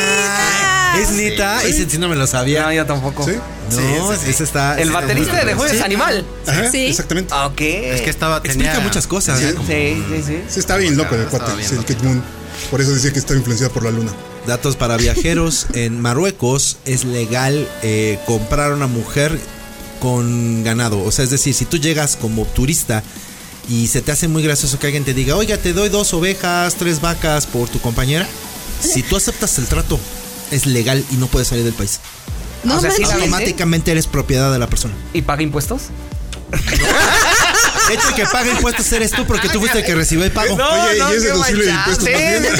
[1.01, 2.63] Es neta, ese sí no me lo sabía.
[2.63, 3.25] No, yo tampoco.
[3.25, 3.33] ¿Sí?
[3.75, 4.75] No, ese está.
[4.75, 6.23] El ese baterista de The Who es animal.
[6.47, 6.85] Ajá, Sí.
[6.87, 7.33] exactamente.
[7.33, 7.61] Ok.
[7.61, 8.37] Es que estaba.
[8.37, 9.41] Explica tenía- muchas cosas.
[9.41, 9.55] ¿eh?
[9.67, 10.37] Sí, sí, sí.
[10.47, 11.77] Sí, está bien loco el cuate, el.
[11.83, 12.23] Kate Moon.
[12.71, 14.11] Por eso decía que estaba influenciada por la luna.
[14.47, 15.67] Datos para viajeros.
[15.73, 19.39] En Marruecos es legal eh, comprar a una mujer
[19.99, 21.01] con ganado.
[21.03, 23.03] O sea, es decir, si tú llegas como turista
[23.69, 26.75] y se te hace muy gracioso que alguien te diga, oiga, te doy dos ovejas,
[26.75, 28.27] tres vacas por tu compañera.
[28.81, 29.97] Si tú aceptas el trato,
[30.51, 31.99] es legal y no puedes salir del país.
[32.63, 34.93] No O sea, Automáticamente eres propiedad de la persona.
[35.13, 35.83] ¿Y paga impuestos?
[37.87, 40.31] De hecho, el que paga impuestos eres tú porque tú fuiste el que recibió el
[40.31, 40.55] pago.
[40.55, 42.43] Oye, ¿y es deducible de impuestos Sí, también?
[42.43, 42.49] sí,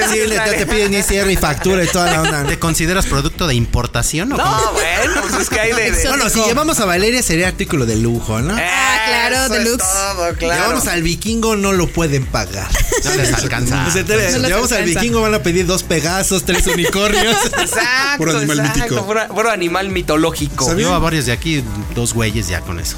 [0.00, 2.44] no, Sí, le- te, te piden ICR y factura y toda la onda.
[2.44, 4.50] ¿Te consideras producto de importación o cómo?
[4.50, 5.90] No, bueno, pues es que hay de.
[5.92, 6.08] de-.
[6.08, 8.54] Bueno, si llevamos a Valeria sería artículo de lujo, ¿no?
[8.54, 9.86] Ah, claro, Eso es deluxe.
[9.86, 10.62] todo, claro.
[10.62, 12.68] Llevamos al vikingo, no lo pueden pagar.
[13.04, 13.86] No les alcanza.
[13.86, 17.36] O sea, te- No les llevamos al vikingo, van a pedir dos pegasos, tres unicornios.
[17.58, 19.06] Exacto, Puro animal exacto, mítico.
[19.06, 20.74] Puro, puro animal mitológico.
[20.76, 21.62] Yo a varios de aquí,
[21.94, 22.96] dos güeyes ya con eso.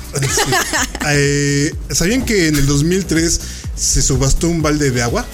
[1.09, 1.56] Eh,
[1.91, 3.41] ¿Sabían que en el 2003
[3.77, 5.25] se subastó un balde de agua?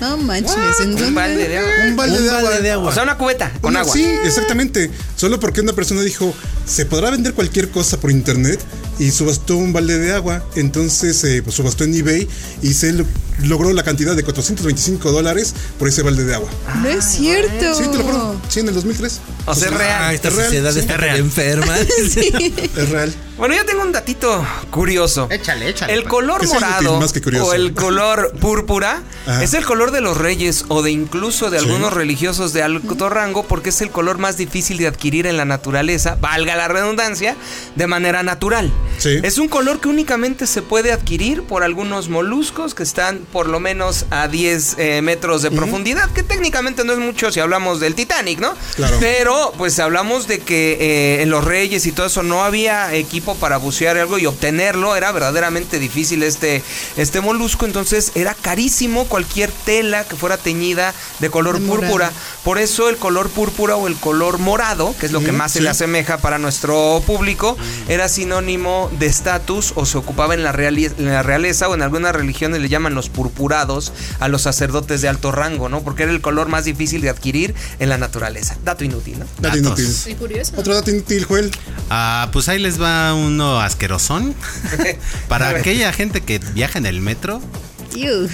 [0.00, 0.54] No manches.
[0.80, 1.70] ¿en Un balde de agua.
[1.86, 2.42] Un balde, Un de, agua.
[2.50, 2.90] balde de agua.
[2.90, 3.92] O sea, una cubeta con Una- agua.
[3.94, 4.90] Sí, exactamente.
[5.16, 6.34] Solo porque una persona dijo,
[6.66, 8.58] se podrá vender cualquier cosa por internet
[9.02, 10.44] y subastó un balde de agua.
[10.54, 12.28] Entonces, eh, pues subastó en eBay
[12.62, 13.04] y se lo-
[13.42, 16.48] logró la cantidad de 425 dólares por ese balde de agua.
[16.82, 17.74] No es cierto.
[17.74, 18.36] Sí, te lo juro.
[18.48, 19.20] Sí, en el 2003.
[19.46, 20.02] O sea, es Pues, real.
[20.04, 20.78] Ah, esta Es real, sociedad sí.
[20.80, 21.16] está Es real.
[21.18, 21.74] enferma.
[22.76, 23.12] Es real.
[23.38, 25.26] Bueno, yo tengo un datito curioso.
[25.30, 25.94] Échale, échale.
[25.94, 27.46] El color Que sea morado inútil, más que curioso.
[27.46, 29.42] o el color púrpura Ajá.
[29.42, 31.64] es el color de los reyes o de incluso de Sí.
[31.64, 35.44] algunos religiosos de alto rango porque es el color más difícil de adquirir en la
[35.44, 37.34] naturaleza, valga la redundancia,
[37.74, 38.70] de manera natural.
[38.98, 39.20] Sí.
[39.22, 43.60] Es un color que únicamente se puede adquirir por algunos moluscos que están por lo
[43.60, 47.94] menos a 10 eh, metros de profundidad, que técnicamente no es mucho si hablamos del
[47.94, 48.54] Titanic, ¿no?
[48.76, 48.96] Claro.
[49.00, 53.34] Pero pues hablamos de que eh, en los reyes y todo eso no había equipo
[53.34, 56.62] para bucear algo y obtenerlo era verdaderamente difícil este,
[56.96, 61.82] este molusco, entonces era carísimo cualquier tela que fuera teñida de color De morado.
[61.82, 62.12] púrpura.
[62.44, 65.60] Por eso el color púrpura o el color morado, que es lo que más se
[65.60, 67.56] le asemeja para nuestro público,
[67.88, 72.14] era sinónimo de estatus o se ocupaba en la, en la realeza o en algunas
[72.14, 75.82] religiones le llaman los purpurados a los sacerdotes de alto rango, ¿no?
[75.82, 78.56] Porque era el color más difícil de adquirir en la naturaleza.
[78.64, 79.26] Dato inútil, ¿no?
[79.38, 79.80] Dato Datos.
[79.80, 80.16] inútil.
[80.16, 80.52] Curioso.
[80.56, 81.50] Otro dato inútil, Joel.
[81.90, 84.34] Ah, pues ahí les va uno asquerosón.
[85.28, 87.40] Para aquella gente que viaja en el metro,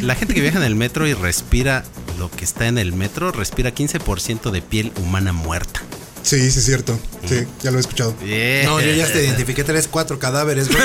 [0.01, 1.85] la gente que viaja en el metro y respira
[2.19, 5.83] lo que está en el metro, respira 15% de piel humana muerta.
[6.29, 6.99] Sí, sí, es cierto.
[7.27, 8.15] Sí, ya lo he escuchado.
[8.23, 8.67] Bien.
[8.67, 10.69] No, yo ya te identifiqué tres, cuatro cadáveres.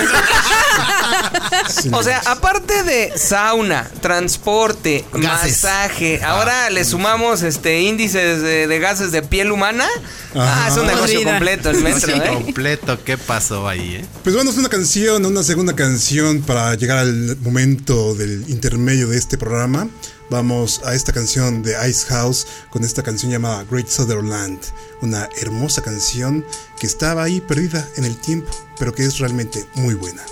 [1.69, 5.63] Sí, O sea, aparte de sauna, transporte, Gases.
[5.63, 9.85] masaje, ahora le sumamos este índices de, de gases de piel humana.
[10.35, 12.29] Ah, es un negocio completo el metro, Sí, ¿eh?
[12.33, 14.05] completo, ¿qué pasó ahí, eh?
[14.23, 19.17] Pues vamos a una canción, una segunda canción para llegar al momento del intermedio de
[19.17, 19.87] este programa.
[20.33, 24.59] Vamos a esta canción de Ice House con esta canción llamada Great Sutherland.
[25.03, 26.43] Una hermosa canción
[26.79, 30.23] que estaba ahí perdida en el tiempo, pero que es realmente muy buena.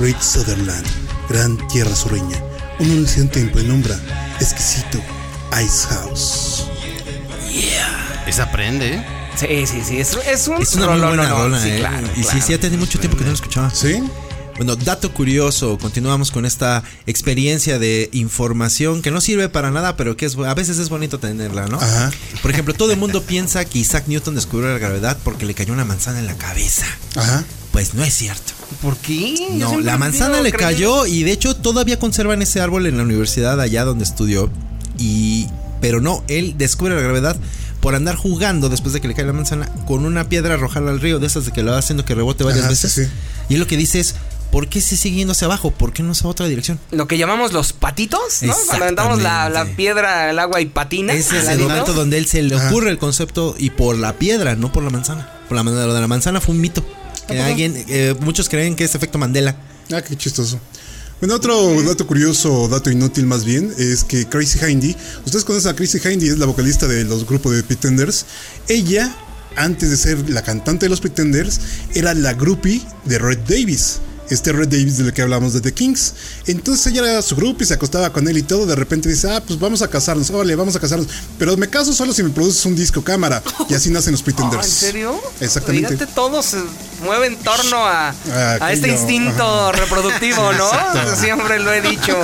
[0.00, 0.86] Great Sutherland,
[1.28, 2.42] Gran Tierra Sureña.
[2.78, 4.00] Un anunciante en penumbra,
[4.40, 4.98] exquisito,
[5.62, 6.64] Ice House.
[8.26, 9.06] Esa aprende, ¿eh?
[9.36, 10.00] Sí, sí, sí.
[10.00, 11.78] Es, es un Es una muy rolón, buena no, rola, sí, eh.
[11.80, 13.68] claro, y sí, sí, ya tenía mucho tiempo que no lo escuchaba.
[13.68, 14.02] ¿Sí?
[14.56, 20.16] Bueno, dato curioso, continuamos con esta experiencia de información que no sirve para nada, pero
[20.16, 21.76] que es a veces es bonito tenerla, ¿no?
[21.78, 22.10] Ajá.
[22.40, 25.74] Por ejemplo, todo el mundo piensa que Isaac Newton descubrió la gravedad porque le cayó
[25.74, 26.86] una manzana en la cabeza.
[27.16, 27.44] Ajá.
[27.72, 28.59] Pues no es cierto.
[28.82, 29.48] ¿Por qué?
[29.52, 33.60] No, la manzana le cayó y de hecho todavía conservan ese árbol en la universidad
[33.60, 34.50] allá donde estudió.
[34.98, 35.46] Y
[35.80, 37.36] pero no, él descubre la gravedad
[37.80, 41.00] por andar jugando después de que le cae la manzana con una piedra arrojarla al
[41.00, 42.92] río de esas de que lo va haciendo que rebote varias Ajá, veces.
[42.92, 43.02] sí.
[43.48, 44.14] Y él lo que dice es,
[44.52, 45.70] ¿por qué se sigue yendo hacia abajo?
[45.70, 46.78] ¿Por qué no se va a otra dirección?
[46.90, 48.54] Lo que llamamos los patitos, ¿no?
[48.66, 51.14] Cuando aventamos la, la piedra al agua y patina.
[51.14, 52.68] Ese es el momento donde él se le Ajá.
[52.68, 55.28] ocurre el concepto y por la piedra, no por la manzana.
[55.48, 56.84] Por la manzana, lo de la manzana fue un mito.
[57.30, 59.56] Que alguien, eh, muchos creen que es efecto Mandela.
[59.92, 60.60] Ah, qué chistoso.
[61.20, 65.76] Bueno, otro dato curioso, dato inútil más bien, es que Crazy Hindy, ustedes conocen a
[65.76, 68.24] Crazy Hindy, es la vocalista de los grupos de Pretenders.
[68.68, 69.14] Ella,
[69.54, 71.60] antes de ser la cantante de los Pretenders,
[71.94, 73.98] era la groupie de Red Davis.
[74.30, 76.14] Este Red Davis del que hablamos de The Kings.
[76.46, 78.64] Entonces ella era su groupie, se acostaba con él y todo.
[78.64, 81.08] De repente dice, ah, pues vamos a casarnos, órale, vamos a casarnos.
[81.38, 83.42] Pero me caso solo si me produces un disco cámara.
[83.68, 84.64] Y así nacen los Pretenders.
[84.66, 85.20] ¿En serio?
[85.40, 85.88] Exactamente.
[85.96, 86.58] Fíjate, todo se
[87.04, 89.72] mueve en torno a, Ah, a este instinto ajá.
[89.72, 90.66] reproductivo, ¿no?
[90.66, 91.16] Exacto.
[91.20, 92.16] Siempre lo he dicho.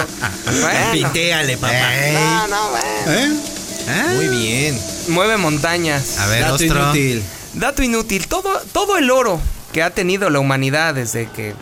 [0.61, 0.93] Bueno.
[0.93, 1.73] Pintéale, papá.
[2.13, 3.41] No, no, bueno.
[3.89, 4.15] ¿Eh?
[4.17, 4.81] Muy bien.
[5.09, 6.19] Mueve montañas.
[6.19, 6.83] A ver, Dato ostro.
[6.83, 7.23] inútil.
[7.55, 9.41] Dato inútil, todo, todo el oro
[9.73, 11.55] que ha tenido la humanidad desde que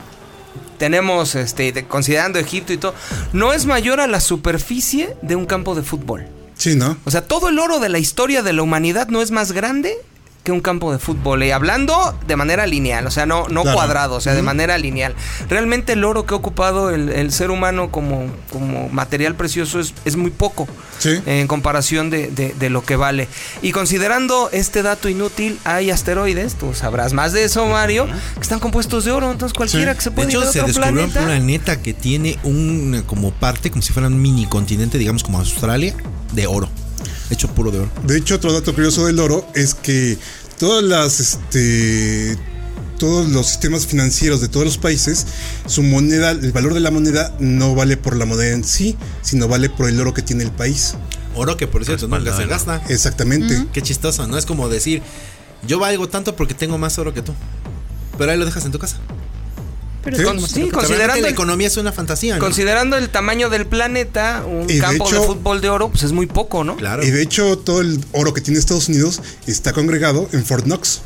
[0.78, 2.94] tenemos, este, de- considerando Egipto y todo,
[3.32, 6.26] no es mayor a la superficie de un campo de fútbol.
[6.56, 6.96] Sí, ¿no?
[7.04, 9.94] O sea, todo el oro de la historia de la humanidad no es más grande
[10.44, 11.42] que un campo de fútbol.
[11.42, 13.76] Y hablando de manera lineal, o sea, no, no Claro.
[13.78, 15.14] cuadrado, o sea, de manera lineal.
[15.48, 19.94] Realmente el oro que ha ocupado el, el ser humano como, como material precioso es,
[20.04, 20.68] es muy poco
[20.98, 21.18] Sí.
[21.26, 23.26] en comparación de, de- de lo que vale.
[23.62, 28.60] Y considerando este dato inútil, hay asteroides, tú sabrás más de eso, Mario, que están
[28.60, 29.32] compuestos de oro.
[29.32, 29.96] Entonces cualquiera Sí.
[29.96, 31.20] que se De puede ir hecho, a se otro descubrió planeta.
[31.20, 35.38] un planeta que tiene un como parte, como si fuera un mini continente, digamos como
[35.38, 35.94] Australia,
[36.32, 36.68] de oro.
[37.30, 37.90] Hecho puro de oro.
[38.04, 40.18] De hecho, otro dato curioso del oro es que
[40.58, 42.36] todas las, este,
[42.98, 45.26] todos los sistemas financieros de todos los países,
[45.66, 49.48] su moneda, el valor de la moneda no vale por la moneda en sí, sino
[49.48, 50.94] vale por el oro que tiene el país.
[51.34, 52.82] Oro que por cierto nunca se gasta.
[52.88, 53.66] Exactamente.
[53.72, 54.38] Qué chistoso, ¿no?
[54.38, 55.02] Es como decir,
[55.66, 57.34] yo valgo tanto porque tengo más oro que tú.
[58.16, 58.98] Pero ahí lo dejas en tu casa.
[60.04, 60.22] Pero Sí.
[60.24, 62.40] Con- como sí, considerando la economía es una fantasía, ¿no?
[62.40, 66.12] Considerando el tamaño del planeta, un Y campo de hecho- fútbol de oro, pues es
[66.12, 66.76] muy poco, ¿no?
[66.76, 67.02] Claro.
[67.02, 71.00] Y de hecho, todo el oro que tiene Estados Unidos está congregado en Fort Knox.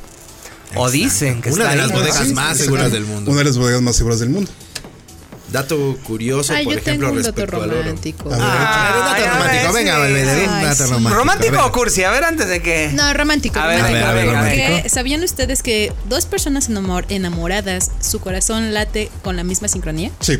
[0.74, 3.30] O dicen que Una está de las bodegas Sí, más seguras del mundo.
[3.30, 4.50] Una de las bodegas más seguras del mundo.
[5.50, 7.78] Dato curioso, Ay, por yo ejemplo, tengo un dato respecto al oro.
[7.82, 8.28] romántico.
[8.32, 9.72] A ver, Ah, un dato romántico.
[9.72, 9.94] ver, Venga,
[10.34, 10.46] sí.
[10.50, 11.14] Ay, dato romántico.
[11.14, 11.66] ¿Romántico Venga.
[11.66, 12.04] o cursi?
[12.04, 12.90] A ver, antes de que.
[12.92, 13.58] No, romántico.
[13.58, 14.06] A ver, romántico.
[14.06, 14.88] a ver, a ver, Porque, romántico.
[14.94, 20.10] ¿Sabían ustedes que dos personas enamor- enamoradas, su corazón late con la misma sincronía?
[20.20, 20.38] Sí,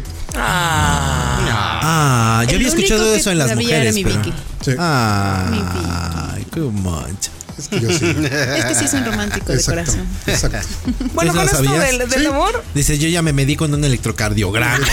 [1.41, 3.95] Ah, yo El había escuchado eso en las sabía era mujeres.
[3.95, 4.33] mi pero- Vicky.
[4.65, 4.73] sí.
[4.79, 7.31] Ay, qué mancha.
[7.59, 8.05] Es que yo sí.
[8.57, 9.83] Es que sí es un romántico de Exacto.
[9.93, 10.09] corazón.
[10.27, 10.69] Exacto.
[11.13, 11.87] Bueno, ¿Eso con esto sabías?
[11.99, 12.27] del, del Sí.
[12.27, 12.65] amor.
[12.75, 14.79] Dice, yo ya me medí con un electrocardiograma.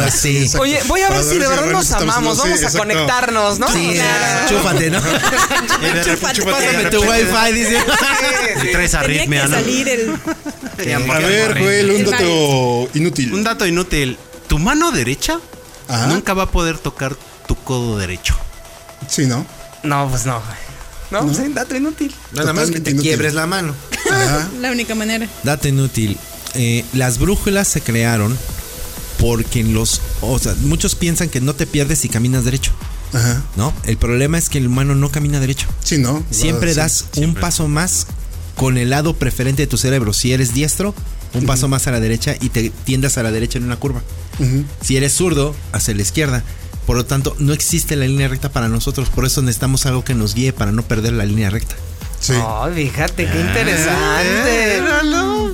[0.00, 0.38] Ah, sí.
[0.44, 0.62] exacto.
[0.62, 2.38] Oye, voy a ver Para si de verdad realmente nos amamos.
[2.38, 2.78] Vamos a exacto.
[2.78, 3.68] conectarnos, ¿no?
[3.72, 4.48] Sí, Claro.
[4.48, 5.00] chúpate, ¿no?
[6.04, 6.42] Chúpate.
[6.42, 7.78] Pásame tu wifi, dice.
[8.64, 9.56] Y traes arritmia, ¿no?
[9.58, 10.20] el...
[11.10, 13.32] A ver, Joel, un dato inútil.
[13.34, 14.16] Un dato inútil.
[14.48, 15.38] Tu mano derecha
[15.88, 16.06] Ajá.
[16.06, 17.14] nunca va a poder tocar
[17.46, 18.34] tu codo derecho.
[19.08, 19.46] Sí, ¿no?
[19.82, 20.42] No, pues no.
[21.10, 22.14] No, sí, dato inútil.
[22.32, 23.08] Nada más que te inútil.
[23.08, 23.74] quiebres la mano.
[24.10, 24.48] Ajá.
[24.60, 25.28] La única manera.
[25.42, 26.16] Dato inútil.
[26.54, 28.36] Eh, las brújulas se crearon
[29.18, 30.00] porque en los.
[30.20, 32.72] O sea, muchos piensan que no te pierdes si caminas derecho.
[33.12, 33.42] Ajá.
[33.56, 33.72] ¿No?
[33.84, 35.66] El problema es que el humano no camina derecho.
[35.82, 36.22] Sí, ¿no?
[36.30, 36.78] Siempre Ah, sí.
[36.80, 38.06] das un paso más
[38.54, 40.12] con el lado preferente de tu cerebro.
[40.12, 40.94] Si eres diestro,
[41.34, 44.02] un paso más a la derecha y te tiendas a la derecha en una curva.
[44.80, 46.44] Si eres zurdo, hacia la izquierda.
[46.90, 49.10] Por lo tanto, no existe la línea recta para nosotros.
[49.10, 51.76] Por eso necesitamos algo que nos guíe para no perder la línea recta.
[52.18, 52.32] Sí.
[52.44, 54.82] Ay, fíjate, qué interesante.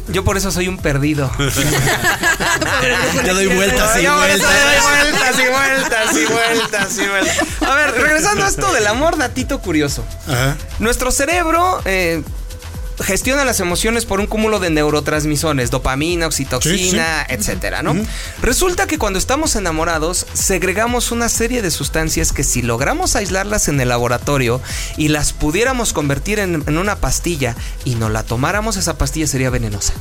[0.09, 1.31] Yo por eso soy un perdido.
[3.23, 4.51] Te doy vueltas y vueltas.
[4.51, 7.39] doy vueltas y vueltas y vueltas y vueltas.
[7.61, 10.07] A ver, regresando a esto del amor, datito curioso.
[10.27, 10.57] Ajá.
[10.79, 12.23] Nuestro cerebro, eh,
[13.01, 17.95] gestiona las emociones por un cúmulo de neurotransmisores, dopamina, oxitocina, etcétera, ¿no?
[18.43, 23.81] Resulta que cuando estamos enamorados, segregamos una serie de sustancias que si logramos aislarlas en
[23.81, 24.61] el laboratorio
[24.97, 29.51] y las pudiéramos convertir en, en una pastilla y no la tomáramos, esa pastilla sería
[29.51, 29.93] venenosa.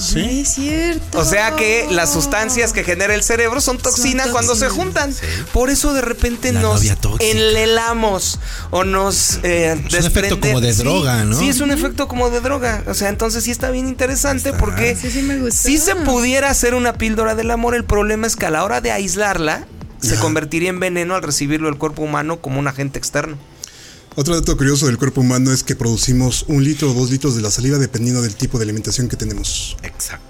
[0.00, 0.40] Sí.
[0.42, 1.18] Es cierto.
[1.18, 5.14] O sea que las sustancias que genera el cerebro son toxinas Son cuando se juntan.
[5.52, 6.82] Por eso de repente La nos
[7.20, 8.38] enlelamos
[8.70, 11.38] o nos eh, Es un efecto desprende- como de Sí, droga, ¿no?
[11.38, 12.82] Sí, es un efecto como de droga.
[12.86, 15.56] O sea, entonces sí está bien interesante porque Sí, sí me gustó.
[15.68, 18.80] si se pudiera hacer una píldora del amor, el problema es que a la hora
[18.80, 19.66] de aislarla
[20.00, 23.36] se convertiría en veneno al recibirlo el cuerpo humano como un agente externo.
[24.20, 27.40] Otro dato curioso del cuerpo humano es que producimos un litro o dos litros de
[27.40, 29.76] la saliva dependiendo del tipo de alimentación que tenemos.
[29.84, 30.26] Exacto.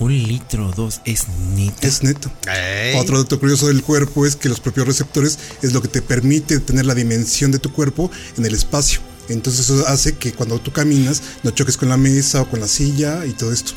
[0.00, 1.86] Un litro o dos es neta.
[1.86, 2.28] Es neto.
[2.52, 2.96] Ey.
[2.96, 6.58] Otro dato curioso del cuerpo es que los propios receptores es lo que te permite
[6.58, 8.98] tener la dimensión de tu cuerpo en el espacio.
[9.28, 12.66] Entonces eso hace que cuando tú caminas no choques con la mesa o con la
[12.66, 13.74] silla y todo esto.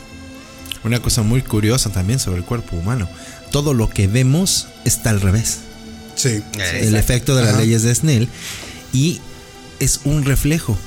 [0.83, 3.07] Una cosa muy curiosa también sobre el cuerpo humano.
[3.51, 5.59] Todo lo que vemos está al revés.
[6.15, 6.41] Sí.
[6.57, 7.61] El efecto de las Ajá.
[7.61, 8.29] leyes de Snell.
[8.93, 9.19] Y
[9.80, 10.78] es un reflejo.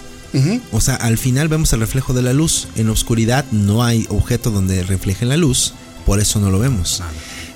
[0.71, 2.69] O sea, al final vemos el reflejo de la luz.
[2.77, 5.75] En la oscuridad no hay objeto donde refleje la luz,
[6.07, 7.03] por eso no lo vemos.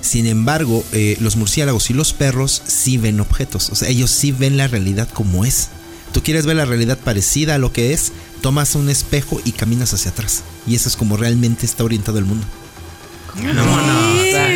[0.01, 3.69] Sin embargo, eh, los murciélagos y los perros sí ven objetos.
[3.69, 5.69] O sea, ellos sí ven la realidad como es.
[6.11, 8.11] Tú quieres ver la realidad parecida a lo que es,
[8.41, 10.43] tomas un espejo y caminas hacia atrás.
[10.67, 12.45] Y eso es como realmente está orientado el mundo.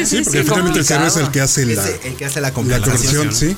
[0.06, 2.54] Sí, porque finalmente el cerebro es el que hace la, el que hace la la
[2.54, 2.96] conversión.
[2.96, 3.56] conversión, sí.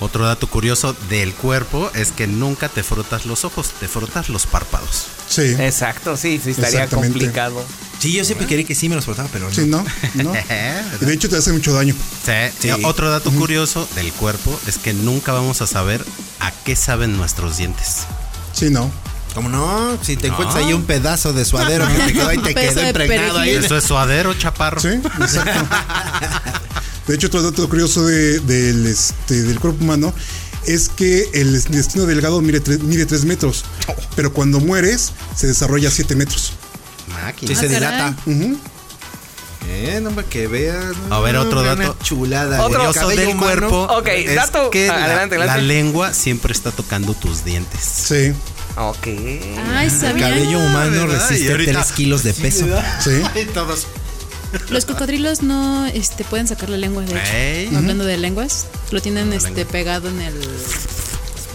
[0.00, 4.46] Otro dato curioso del cuerpo es que nunca te frotas los ojos, te frotas los
[4.46, 5.06] párpados.
[5.28, 5.54] Sí.
[5.58, 7.64] Exacto, sí, sí, estaría complicado.
[7.98, 9.54] Sí, yo siempre quería que sí me los frotaba, pero no.
[9.54, 9.84] Sí, no,
[10.14, 10.32] no.
[11.00, 11.94] Y de hecho te hace mucho daño.
[12.24, 12.70] Sí, sí.
[12.82, 16.04] Otro dato curioso del cuerpo es que nunca vamos a saber
[16.40, 18.00] a qué saben nuestros dientes.
[18.52, 18.90] Sí, no.
[19.34, 19.98] ¿Cómo no?
[20.02, 23.38] Si te encuentras ahí un pedazo de suadero que te quedó ahí, te quedó impregnado
[23.38, 23.50] ahí.
[23.50, 24.80] Eso es suadero, chaparro.
[24.80, 25.66] Sí, exacto.
[27.06, 30.14] De hecho, otro dato curioso de- del, este, del cuerpo humano
[30.66, 33.64] es que el intestino delgado mide, tre- mide 3 metros,
[34.16, 36.52] pero cuando mueres se desarrolla 7 metros.
[37.08, 37.48] Máquina.
[37.48, 38.16] Sí, se Ah, dilata.
[39.66, 40.94] Eh, no, para que veas.
[41.10, 41.96] A ver, otro dato.
[42.02, 42.62] chulada.
[42.62, 43.82] Otro Curioso del humano- cuerpo.
[43.94, 47.80] Ok, es dato- que ah, la- adelante, la, lengua siempre está tocando tus dientes.
[47.82, 48.32] Sí,
[48.76, 49.06] Ok.
[49.06, 51.04] Ay, El cabello humano ¿verdad?
[51.30, 52.66] Y resiste ahorita- 3 kilos de peso.
[53.02, 53.44] sí.
[53.54, 53.86] Todos.
[54.70, 57.76] Los cocodrilos no este, pueden sacar la lengua, de hecho.
[57.76, 60.34] Hablando de lenguas, lo tienen este, pegado en el.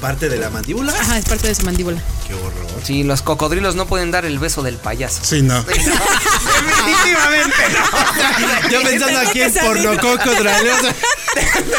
[0.01, 0.93] Parte de la mandíbula.
[0.93, 2.01] Ajá, es parte de su mandíbula.
[2.27, 2.69] Qué horror.
[2.83, 5.19] Sí, los cocodrilos no pueden dar el beso del payaso.
[5.23, 5.61] Sí, no.
[5.63, 8.69] Definitivamente no.
[8.69, 10.73] Yo pensando aquí en porno cocodrilo.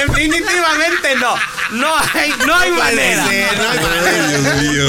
[0.06, 1.34] Definitivamente no.
[1.72, 3.26] No hay, no hay manera.
[3.26, 3.40] Ay,
[4.28, 4.84] Dios mío.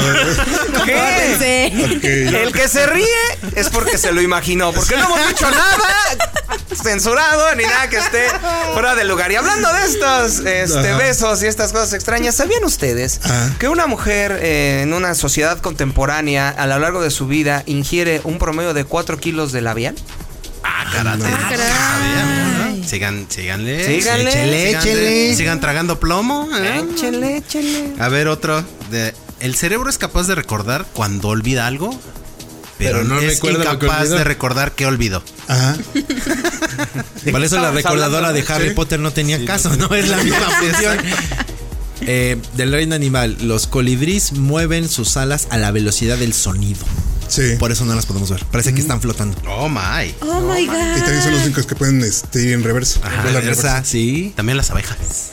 [0.84, 1.72] ¿Qué?
[1.96, 2.04] Ok.
[2.34, 3.06] El que se ríe
[3.54, 5.78] es porque se lo imaginó, porque no hemos dicho nada
[6.82, 8.26] censurado ni nada que esté
[8.72, 9.30] fuera del lugar.
[9.32, 13.54] Y hablando de estos este, besos y estas cosas extrañas, ¿sabían ustedes Ajá.
[13.58, 18.20] que una mujer eh, en una sociedad contemporánea a lo largo de su vida ingiere
[18.24, 19.94] un promedio de 4 kilos de labial?
[20.64, 21.24] Ah, karate.
[21.26, 22.84] Ah, caray.
[22.86, 23.84] Sigan, síganle.
[23.84, 24.30] Síganle.
[24.30, 24.70] Échele, Síganle.
[24.70, 25.36] échele.
[25.36, 26.48] Sigan tragando plomo.
[26.56, 26.84] ¿eh?
[26.94, 27.92] Échele, échele.
[27.98, 28.64] A ver, otro.
[28.90, 31.90] De, el cerebro es capaz de recordar cuando olvida algo,
[32.82, 35.22] pero, Pero no es recuerda lo que incapaz de recordar qué olvidó.
[35.48, 35.76] Ajá.
[37.30, 38.74] Por eso la recordadora de Harry Sí.
[38.74, 39.94] Potter no tenía caso, ¿no?
[39.94, 40.98] Es la misma función.
[42.04, 46.84] Eh, del reino animal, los colibríes mueven sus alas a la velocidad del sonido.
[47.28, 47.54] Sí.
[47.58, 48.44] Por eso no las podemos ver.
[48.46, 49.38] Parece que están flotando.
[49.48, 50.14] Oh my.
[50.20, 50.96] Oh my god.
[50.96, 53.00] Y también son los únicos que pueden este, ir en reversa.
[53.04, 54.32] Ajá, Reversa, sí.
[54.36, 55.30] También las abejas.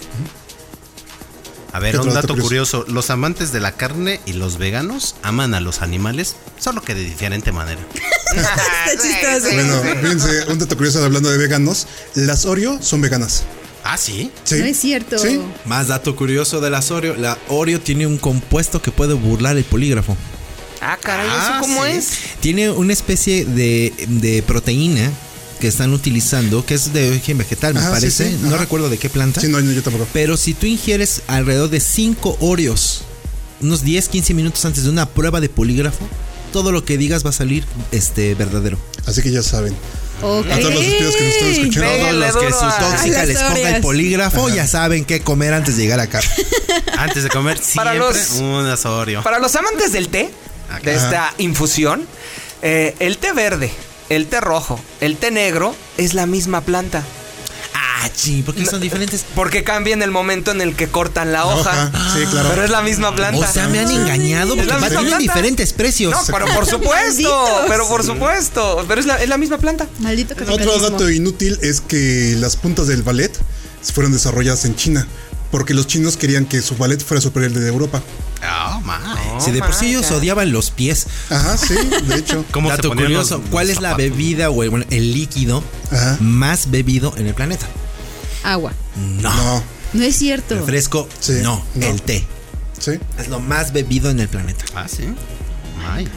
[1.72, 2.84] A ver, ¿Qué un dato dato curioso.
[2.88, 7.02] Los amantes de la carne y los veganos aman a los animales, solo que de
[7.04, 7.80] diferente manera.
[8.36, 9.54] Está chistoso.
[9.54, 11.88] Bueno, fíjense, un dato curioso hablando de veganos.
[12.16, 13.44] Las Oreo son veganas.
[13.84, 14.32] Ah, sí.
[14.44, 14.56] Sí.
[14.60, 15.18] No es cierto.
[15.20, 15.42] Sí.
[15.66, 17.16] Más dato curioso de las Oreo.
[17.16, 20.18] La Oreo tiene un compuesto que puede burlar el polígrafo.
[20.82, 21.92] Ah, caray, ¿eso Ah, cómo sí.
[21.92, 22.10] es?
[22.40, 25.12] Tiene una especie de, de proteína
[25.60, 28.30] que están utilizando, que es de origen vegetal, me Ajá, sí, parece.
[28.32, 28.58] sí, no ajá.
[28.58, 29.42] recuerdo de qué planta.
[29.42, 30.08] Sí, no, yo tampoco.
[30.14, 33.02] Pero si tú ingieres alrededor de 5 Oreos,
[33.62, 36.08] unos 10, 15 minutos antes de una prueba de polígrafo,
[36.54, 38.78] todo lo que digas va a salir este verdadero.
[39.06, 39.76] Así que ya saben.
[40.20, 40.22] A
[40.60, 41.88] todos los espios que nos están escuchando.
[41.98, 45.84] Todos los que su tóxica les ponga el polígrafo ya saben qué comer antes de
[45.84, 46.20] llegar acá.
[46.98, 49.24] Antes de comer, Para siempre los- un asorio.
[49.24, 50.30] Para los amantes del té,
[50.84, 52.06] de esta infusión,
[52.62, 53.72] eh, el té verde,
[54.10, 57.04] el té rojo, el té negro es la misma planta.
[57.74, 59.26] Ah, sí, porque son diferentes.
[59.36, 61.90] Porque cambia en el momento en el que cortan la hoja.
[61.94, 62.50] Hoja, sí, claro.
[62.50, 63.46] Pero es la misma planta.
[63.50, 66.12] O sea, me han engañado Es porque la va- misma tienen diferentes precios.
[66.14, 66.94] No, pero por supuesto.
[67.06, 67.66] Malditos.
[67.68, 68.86] pero por supuesto.
[68.88, 69.86] Pero es la, es la misma planta.
[70.00, 70.90] Maldito Otro capitalismo.
[70.92, 73.38] dato inútil es que las puntas del ballet
[73.94, 75.06] fueron desarrolladas en China.
[75.52, 78.04] Porque los chinos querían que su ballet fuera superior al de Europa.
[78.44, 79.42] Oh, my.
[79.44, 81.08] si de por sí ellos odiaban los pies.
[81.30, 81.74] Ajá, sí,
[82.08, 82.46] de hecho.
[82.52, 86.18] ¿Cómo Dato curioso, los- ¿cuál los es la bebida o el, el líquido Ajá.
[86.20, 87.66] más bebido en el planeta?
[88.44, 88.74] Agua.
[88.96, 89.34] No.
[89.36, 90.56] No, No es cierto.
[90.56, 91.86] Refresco, Sí, no, no.
[91.88, 92.26] el té.
[92.80, 92.92] sí.
[93.18, 94.64] Es lo más bebido en el planeta.
[94.76, 95.04] Ah, sí.
[95.92, 96.08] Ay.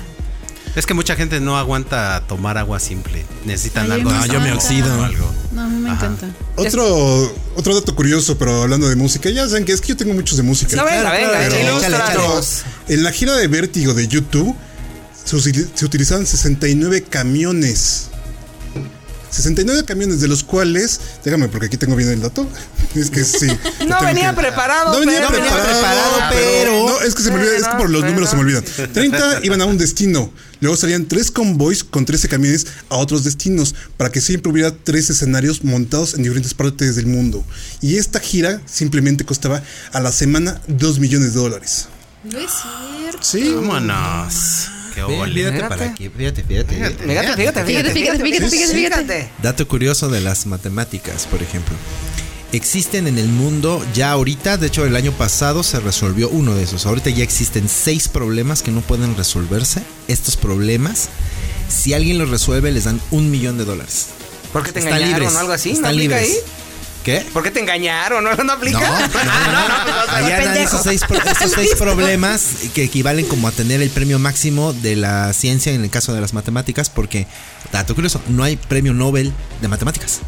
[0.75, 3.25] Es que mucha gente no aguanta tomar agua simple.
[3.45, 4.11] Necesitan Ay, algo.
[4.11, 4.99] me de yo me oxido.
[4.99, 5.31] o algo.
[5.53, 6.07] No, a mí me Ajá.
[6.07, 6.29] encanta.
[6.57, 10.15] Otro, otro dato curioso, pero hablando de música, ya saben que es que yo tengo
[10.15, 10.75] muchos de música.
[10.77, 12.63] No, venga, venga, ilústranos.
[12.89, 14.55] En la gira de Vértigo de YouTube
[15.25, 18.09] se, se utilizaban 69 camiones.
[19.33, 22.47] 69 camiones, de los cuales, déjame porque aquí tengo bien el dato.
[22.95, 23.47] Es que sí.
[23.89, 27.23] No venía que- preparado, No venía pero- preparado, No venía preparado, pero- No, es que
[27.23, 28.65] se me olvida, es que por los números se me olvidan.
[28.93, 30.31] 30 iban a un destino.
[30.61, 35.11] Luego salían tres convoys con 13 camiones a otros destinos para que siempre hubiera tres
[35.11, 37.45] escenarios montados en diferentes partes del mundo.
[37.81, 39.63] Y esta gira simplemente costaba
[39.93, 41.87] a la semana 2 millones de dólares.
[42.25, 42.51] No es
[43.01, 43.19] cierto.
[43.23, 43.53] Sí.
[43.57, 44.69] Vámonos.
[44.95, 45.03] Qué.
[45.33, 46.75] Fíjate para aquí, fíjate, fíjate.
[46.75, 49.31] Fíjate, fíjate, fíjate, Fíjate.
[49.43, 51.75] Dato curioso de las matemáticas, por ejemplo.
[52.53, 56.65] Existen en el mundo ya ahorita, de hecho el año pasado se resolvió uno de
[56.65, 56.85] esos.
[56.85, 59.83] Ahorita ya existen seis problemas que no pueden resolverse.
[60.07, 61.09] Estos problemas,
[61.69, 64.09] si alguien los resuelve, les dan un millón de dólares.
[64.53, 65.71] ¿Por qué te engañaron o algo así?
[65.71, 66.21] ¿No Están libres.
[66.29, 66.37] ahí?
[67.05, 67.27] ¿Qué?
[67.33, 68.23] ¿Por qué te engañaron?
[68.23, 68.79] ¿No, no aplica?
[68.79, 70.13] No, no, no, no.
[70.13, 72.43] Allá dan esos seis, pro- esos seis problemas
[72.75, 76.21] que equivalen como a tener el premio máximo de la ciencia en el caso de
[76.21, 77.27] las matemáticas, porque,
[77.73, 80.21] dato curioso, no hay premio Nobel de matemáticas.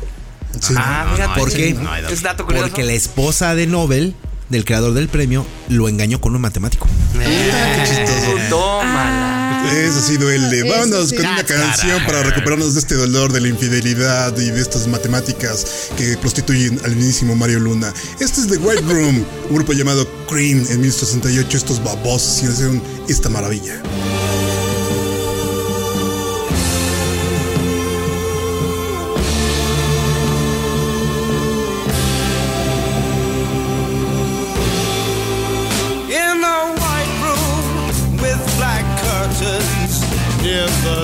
[0.61, 0.75] Sí.
[0.77, 1.39] Ah, fíjate.
[1.41, 1.77] ¿Por qué?
[2.11, 2.67] Es dato curioso.
[2.69, 4.15] Porque la esposa de Nobel,
[4.49, 6.87] del creador del premio, lo engañó con un matemático.
[7.13, 8.37] Qué chistoso.
[8.51, 9.24] Tómala.
[9.73, 10.63] Eso sí duele.
[10.69, 11.17] Vámonos sí.
[11.17, 15.91] con una canción para recuperarnos de este dolor de la infidelidad y de estas matemáticas
[15.97, 17.93] que prostituyen al mismísimo Mario Luna.
[18.21, 21.57] Este es The White Room, un grupo llamado Cream en 1968.
[21.57, 23.81] Estos babosos hicieron esta maravilla.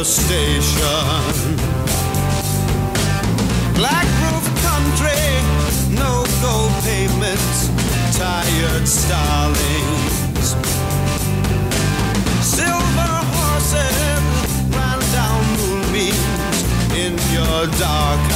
[0.04, 1.56] Station.
[3.74, 5.26] Black roof country,
[5.94, 7.68] no gold pavements,
[8.16, 10.56] tired starlings.
[12.40, 13.96] Silver horses
[14.74, 16.58] ran down moonbeams
[16.96, 18.29] in your dark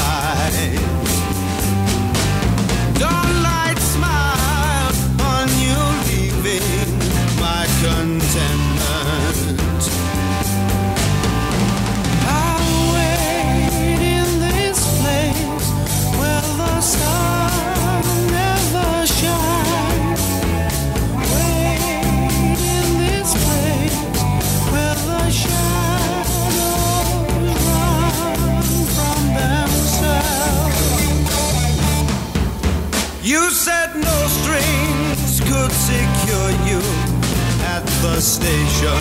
[38.05, 39.01] the station.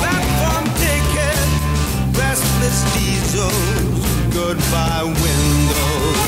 [0.00, 1.48] Platform ticket,
[2.16, 4.00] restless diesels,
[4.32, 6.20] goodbye windows.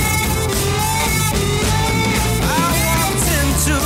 [2.53, 3.79] I walked into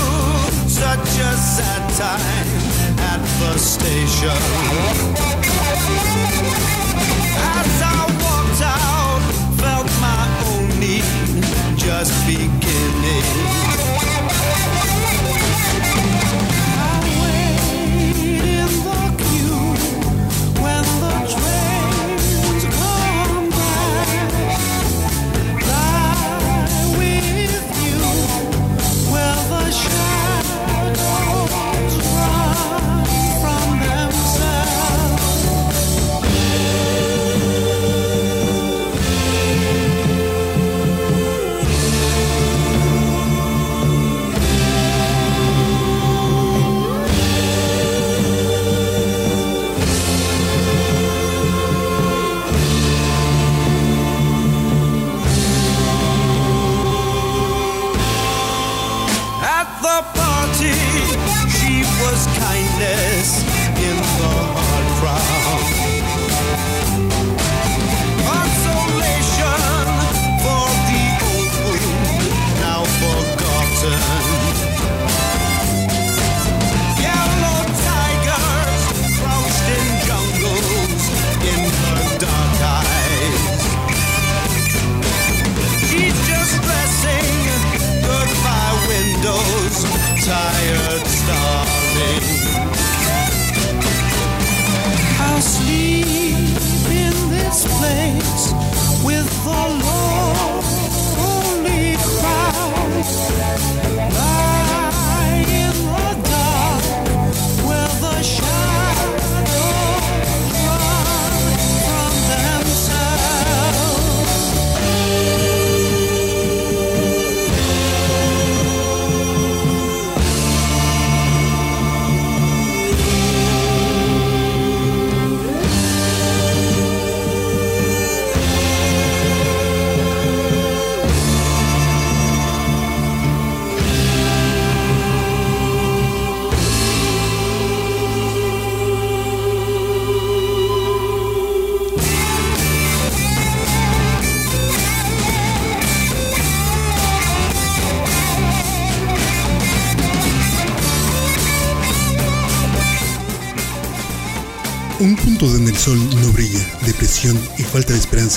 [0.68, 2.50] such a sad time
[3.12, 4.40] at the station.
[7.54, 8.15] As I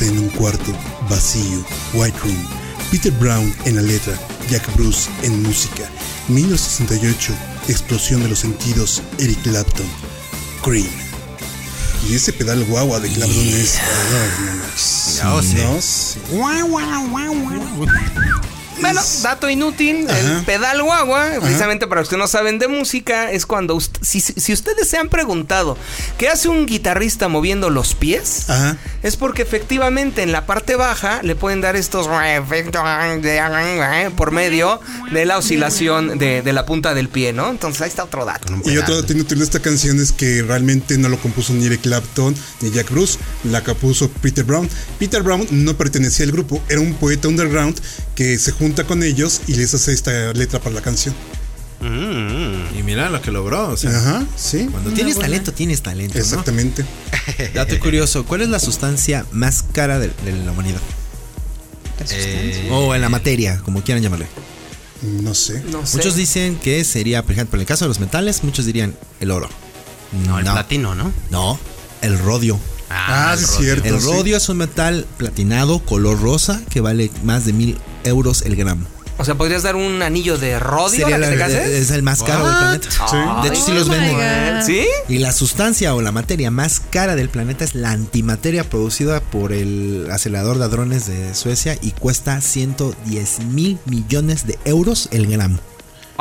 [0.06, 0.74] en un cuarto,
[1.10, 2.48] vacío, White Room.
[2.92, 4.14] Peter Brown en la letra,
[4.50, 5.84] Jack Bruce en música.
[6.30, 7.34] 1968,
[7.68, 9.86] explosión de los sentidos, Eric Clapton.
[10.64, 10.88] Cream.
[12.10, 13.78] Y ese pedal guagua de Clapton es.
[15.26, 15.56] oh, sí.
[15.56, 16.20] no, sí.
[18.82, 23.46] Bueno, dato inútil, el pedal guagua, precisamente para los que no saben de música, es
[23.46, 25.78] cuando ust- si, si ustedes se han preguntado
[26.18, 28.78] qué hace un guitarrista moviendo los pies, Ajá.
[29.04, 32.82] es porque efectivamente en la parte baja le pueden dar estos efectos
[34.16, 34.80] por medio
[35.12, 37.50] de la oscilación de, de la punta del pie, ¿no?
[37.50, 38.54] Entonces ahí está otro dato.
[38.66, 41.82] Y otro dato inútil de esta canción es que realmente no lo compuso ni Eric
[41.82, 44.70] Clapton ni Jack Bruce, la compuso Peter Brown.
[44.98, 47.80] Peter Brown no pertenecía al grupo, era un poeta underground
[48.16, 51.16] que se junta con ellos y les hace esta letra para la canción.
[51.82, 53.70] Mm, Y mira lo que logró.
[53.70, 56.16] O sea, Ajá, sí, cuando tienes talento, tienes talento.
[56.18, 56.24] ¿no?
[56.24, 56.86] exactamente.
[57.54, 60.82] Dato curioso: ¿cuál es la sustancia más cara de, de la humanidad?
[62.12, 64.28] eh, O en la materia, como quieran llamarle.
[65.02, 65.64] No sé.
[65.72, 65.98] No sé.
[65.98, 69.32] Muchos dicen que sería, por ejemplo, en el caso de los metales, muchos dirían el
[69.32, 69.50] oro.
[70.28, 71.12] no, el platino, ¿no?
[71.30, 71.58] No,
[72.02, 72.60] el rodio.
[72.90, 73.62] Ah, sí, es rodio.
[73.64, 73.88] cierto.
[73.96, 74.08] El sí.
[74.08, 78.86] rodio es un metal platinado, color rosa, que vale más de mil euros el gramo.
[79.20, 81.68] O sea, ¿podrías dar un anillo de rodio Sería a la que te cases?
[81.68, 83.42] es el más caro del planeta.
[83.44, 84.64] De hecho, sí los Oh venden.
[84.66, 84.88] ¿Sí?
[85.10, 89.52] Y la sustancia o la materia más cara del planeta es la antimateria producida por
[89.52, 95.60] el acelerador de hadrones de Suecia y cuesta 110 mil millones de euros el gramo.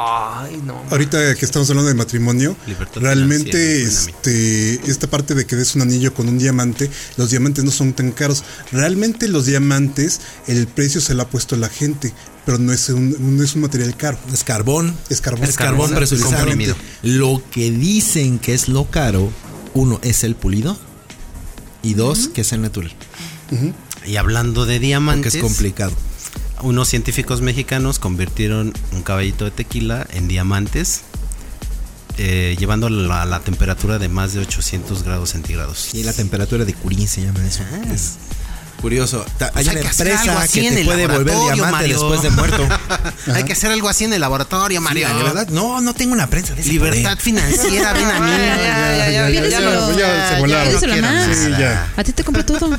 [0.00, 0.80] Ay, no.
[0.90, 5.82] Ahorita que estamos hablando de matrimonio, Libertad realmente este, esta parte de que des un
[5.82, 8.44] anillo con un diamante, los diamantes no son tan caros.
[8.70, 12.14] Realmente los diamantes, el precio se lo ha puesto la gente,
[12.46, 14.18] pero no es un, no es un material caro.
[14.32, 14.96] Es carbón.
[15.10, 15.48] Es carbón.
[15.48, 16.46] Es carbón presurizado.
[17.02, 19.32] Lo que dicen que es lo caro,
[19.74, 20.78] uno es el pulido
[21.82, 22.94] y dos que es el natural.
[24.06, 25.92] Y hablando de Porque diamantes, es complicado.
[26.62, 31.02] Unos científicos mexicanos convirtieron un caballito de tequila en diamantes,
[32.16, 35.94] eh, llevándolo a la temperatura de más de 800 grados centígrados.
[35.94, 37.62] Y la temperatura de Curín se llama eso.
[37.92, 38.16] Es
[38.78, 39.24] curioso.
[39.38, 41.06] Ta- Pues hay hay una que hacer algo empresa así que en te el puede
[41.06, 41.98] volver laboratorio, diamante Mario.
[41.98, 42.68] después de muerto.
[43.34, 45.08] Hay que hacer algo así en el laboratorio, Mario.
[45.08, 47.18] Sí, de verdad, no, no tengo una prensa de ese Libertad poder.
[47.18, 48.30] financiera, ven a mí.
[48.30, 50.80] Ya, ya, se volaron.
[51.34, 51.52] Sí.
[51.96, 52.70] A ti te compro todo.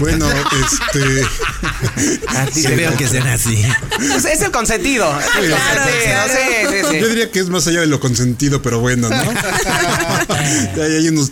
[0.00, 1.22] Bueno, este.
[2.28, 3.64] A ti Sí, te- veo que sean así.
[4.16, 5.08] Es, es el consentido.
[5.18, 6.20] Es el consentido.
[6.28, 7.00] Sí, sí, sí.
[7.00, 9.16] Yo diría que es más allá de lo consentido, pero bueno, ¿no?
[10.82, 11.30] Hay unos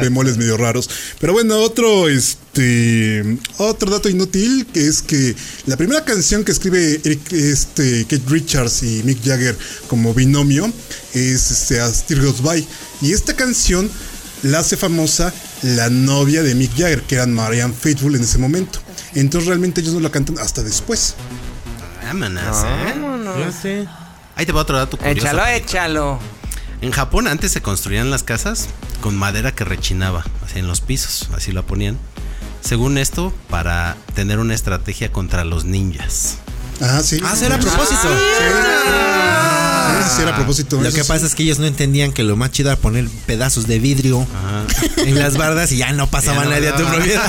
[0.00, 0.88] bemoles medio raros.
[1.20, 2.38] Pero bueno, otro, este,
[3.58, 5.34] otro dato inútil que es que
[5.66, 9.56] la primera canción que escribe Eric, este, Kate Richards y Mick Jagger
[9.88, 10.72] como binomio
[11.14, 12.66] es este, As Tear Goes By.
[13.00, 13.90] Y esta canción
[14.42, 15.32] la hace famosa
[15.62, 18.80] la novia de Mick Jagger, que era Marianne Faithfull en ese momento.
[19.14, 21.14] Entonces realmente ellos no la cantan hasta después.
[22.02, 23.86] Vámonos, ¿eh?
[24.36, 25.26] Ahí te va otro dato curioso.
[25.26, 26.20] Échalo, échalo.
[26.80, 28.68] En Japón antes se construían las casas
[29.00, 31.98] con madera que rechinaba, así en los pisos, así lo ponían.
[32.60, 36.38] Según esto, para tener una estrategia contra los ninjas.
[36.80, 37.18] Ah, sí.
[37.24, 38.08] Ah, será a propósito.
[39.88, 40.80] Sí, sí, era a propósito.
[40.80, 41.08] Lo que sí.
[41.08, 44.26] pasa es que ellos no entendían que lo más chido era poner pedazos de vidrio
[44.98, 47.22] en las bardas y ya no pasaba Ya no nadie a tu propiedad.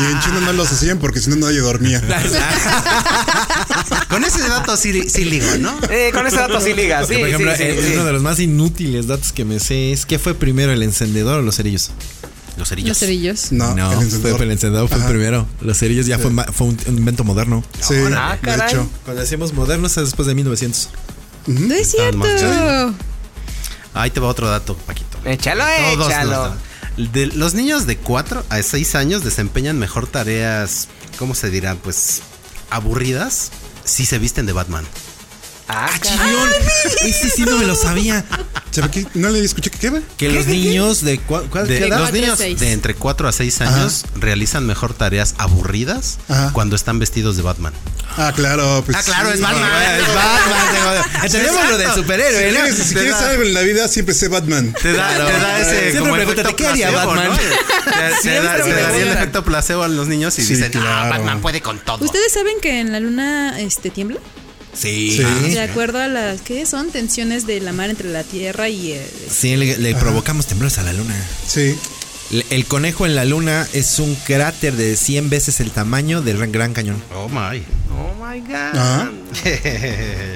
[0.00, 2.00] Y en China no los hacían porque si no nadie dormía.
[4.08, 5.76] Con ese dato sí, sí ligo, ¿no?
[5.90, 7.04] Eh, con ese dato sí liga.
[7.06, 7.92] Sí, Por ejemplo, sí, sí, eh, sí.
[7.94, 11.40] uno de los más inútiles datos que me sé es ¿qué fue primero, el encendedor
[11.40, 11.90] o los cerillos?
[12.60, 12.88] Los cerillos.
[12.90, 13.52] Los cerillos.
[13.52, 14.42] No, no, el fue encendedor.
[14.42, 15.46] el encendedor fue el primero.
[15.60, 17.64] Los cerillos ya fue, fue un, un invento moderno.
[17.80, 18.68] Sí, Ah, de caray.
[18.70, 18.88] hecho.
[19.04, 20.88] Cuando decimos modernos es después de 1900.
[21.46, 22.94] No es cierto.
[23.94, 25.18] Ahí te va otro dato, Paquito.
[25.24, 26.54] Échalo, Todos échalo.
[26.96, 30.88] nos- de- los niños de 4 a 6 años desempeñan mejor tareas,
[31.18, 31.74] ¿cómo se dirá?
[31.76, 32.20] Pues
[32.70, 33.50] aburridas
[33.84, 34.84] si se visten de Batman.
[35.72, 36.34] Ah, caray.
[37.04, 38.24] Ese sí no me lo sabía.
[38.72, 39.06] ¿Sabe qué?
[39.14, 40.00] No le escuché que qué va.
[40.16, 41.98] Que los niños de cua- ¿cuál De- qué edad?
[41.98, 42.60] los Cuatro a niños seis.
[42.60, 46.50] de entre 4 a 6 años realizan mejor tareas aburridas Ajá.
[46.52, 47.72] cuando están vestidos de Batman.
[48.16, 48.82] Ah, claro.
[48.84, 49.34] Pues, Ah, claro, sí.
[49.34, 49.70] es Batman.
[50.00, 50.74] Es Batman.
[50.74, 52.60] tengo- Entendemos lo del Si superhéroe, ¿no?
[52.60, 54.72] quieres, si quieres algo en la vida, siempre sé Batman.
[54.80, 55.26] Te da, Claro.
[55.26, 55.70] te da ese.
[55.70, 57.28] Siempre como pregúntate, efecto ¿qué haría placebo, Batman?
[57.30, 57.36] ¿no?
[57.36, 57.90] Te,
[58.22, 59.18] te da, te daría el preguntan.
[59.18, 60.88] efecto placebo a los niños y Sí, dicen, claro.
[60.90, 62.04] ah, Batman puede con todo.
[62.04, 64.18] ¿Ustedes saben que en la luna este tiembla?
[64.74, 65.16] Sí.
[65.16, 65.50] Sí.
[65.52, 69.02] De acuerdo a las que son tensiones de la mar entre la Tierra y el
[69.30, 71.14] Sí, le, le provocamos temblores a la luna.
[71.46, 71.76] Sí.
[72.50, 76.72] El conejo en la luna es un cráter de 100 veces el tamaño del Gran-
[76.72, 77.02] Cañón.
[77.12, 77.60] Oh my.
[77.92, 78.78] Oh my god.
[78.78, 79.10] Ajá.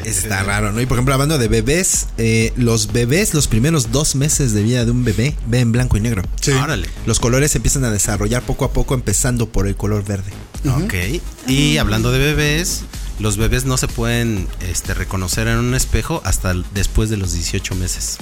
[0.04, 0.80] Está raro, ¿no?
[0.80, 4.84] Y por ejemplo, hablando de bebés, eh, los bebés, los primeros dos meses de vida
[4.84, 6.22] de un bebé, ven blanco y negro.
[6.40, 6.50] Sí.
[6.50, 6.88] Órale.
[7.06, 10.32] Los colores se empiezan a desarrollar poco a poco, empezando por el color verde.
[10.66, 10.94] Ok.
[11.46, 12.82] Y hablando de bebés,
[13.18, 17.74] los bebés no se pueden este, reconocer en un espejo hasta después de los 18
[17.74, 18.18] meses.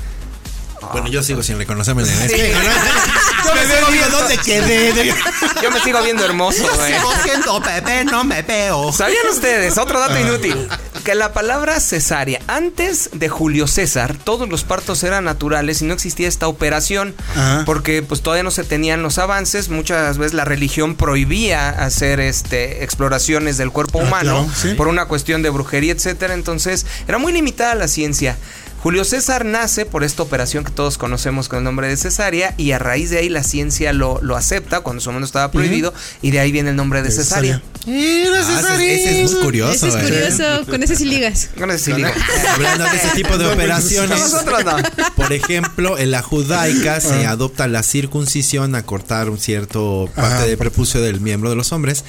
[0.92, 2.34] Bueno, yo sigo sin reconocerme en el Sí.
[2.34, 2.68] espejo, ¿no?
[3.48, 5.14] Yo me veo, digo, ¿dónde quedé?
[5.62, 6.94] Yo me sigo viendo hermoso, güey.
[7.22, 8.92] siendo bebé, no me veo.
[8.92, 9.78] ¿Sabían ustedes?
[9.78, 10.68] Otro dato inútil.
[11.04, 15.94] Que la palabra cesárea, antes de Julio César, todos los partos eran naturales y no
[15.94, 17.16] existía esta operación.
[17.34, 17.64] Ajá.
[17.66, 19.68] Porque pues todavía no se tenían los avances.
[19.68, 24.74] Muchas veces la religión prohibía hacer este exploraciones del cuerpo Ah, humano claro, sí.
[24.74, 26.34] por una cuestión de brujería, etcétera.
[26.34, 28.36] Entonces, era muy limitada la ciencia.
[28.82, 32.72] Julio César nace por esta operación que todos conocemos con el nombre de cesárea y
[32.72, 36.32] a raíz de ahí la ciencia lo, lo acepta cuando su mundo estaba prohibido y
[36.32, 37.62] de ahí viene el nombre de cesárea.
[37.86, 39.86] Ah, ese, ese es muy curioso.
[39.86, 40.02] Ese es eh.
[40.02, 41.50] curioso, con ese sí ligas.
[41.56, 42.08] Con ese sí digo.
[42.54, 44.18] Hablando de ese tipo de No, operaciones.
[44.18, 44.76] Nosotros no.
[45.14, 50.46] Por ejemplo, en la judaica se adopta la circuncisión a cortar un cierto parte Ajá.
[50.46, 52.04] del prepucio del miembro de los hombres.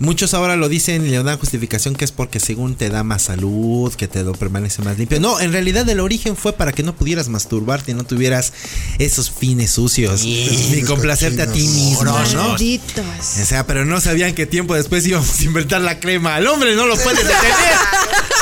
[0.00, 3.22] Muchos ahora lo dicen y le dan justificación que es porque según te da más
[3.22, 5.18] salud, que te lo permanece más limpio.
[5.18, 8.52] No, en realidad el origen fue para que no pudieras masturbarte y no tuvieras
[8.98, 12.54] esos fines sucios ni complacerte a ti mismo, ¿no?
[12.54, 16.36] O sea, pero no sabían que tiempo después íbamos a inventar la crema.
[16.36, 17.38] Al hombre no lo puedes detener.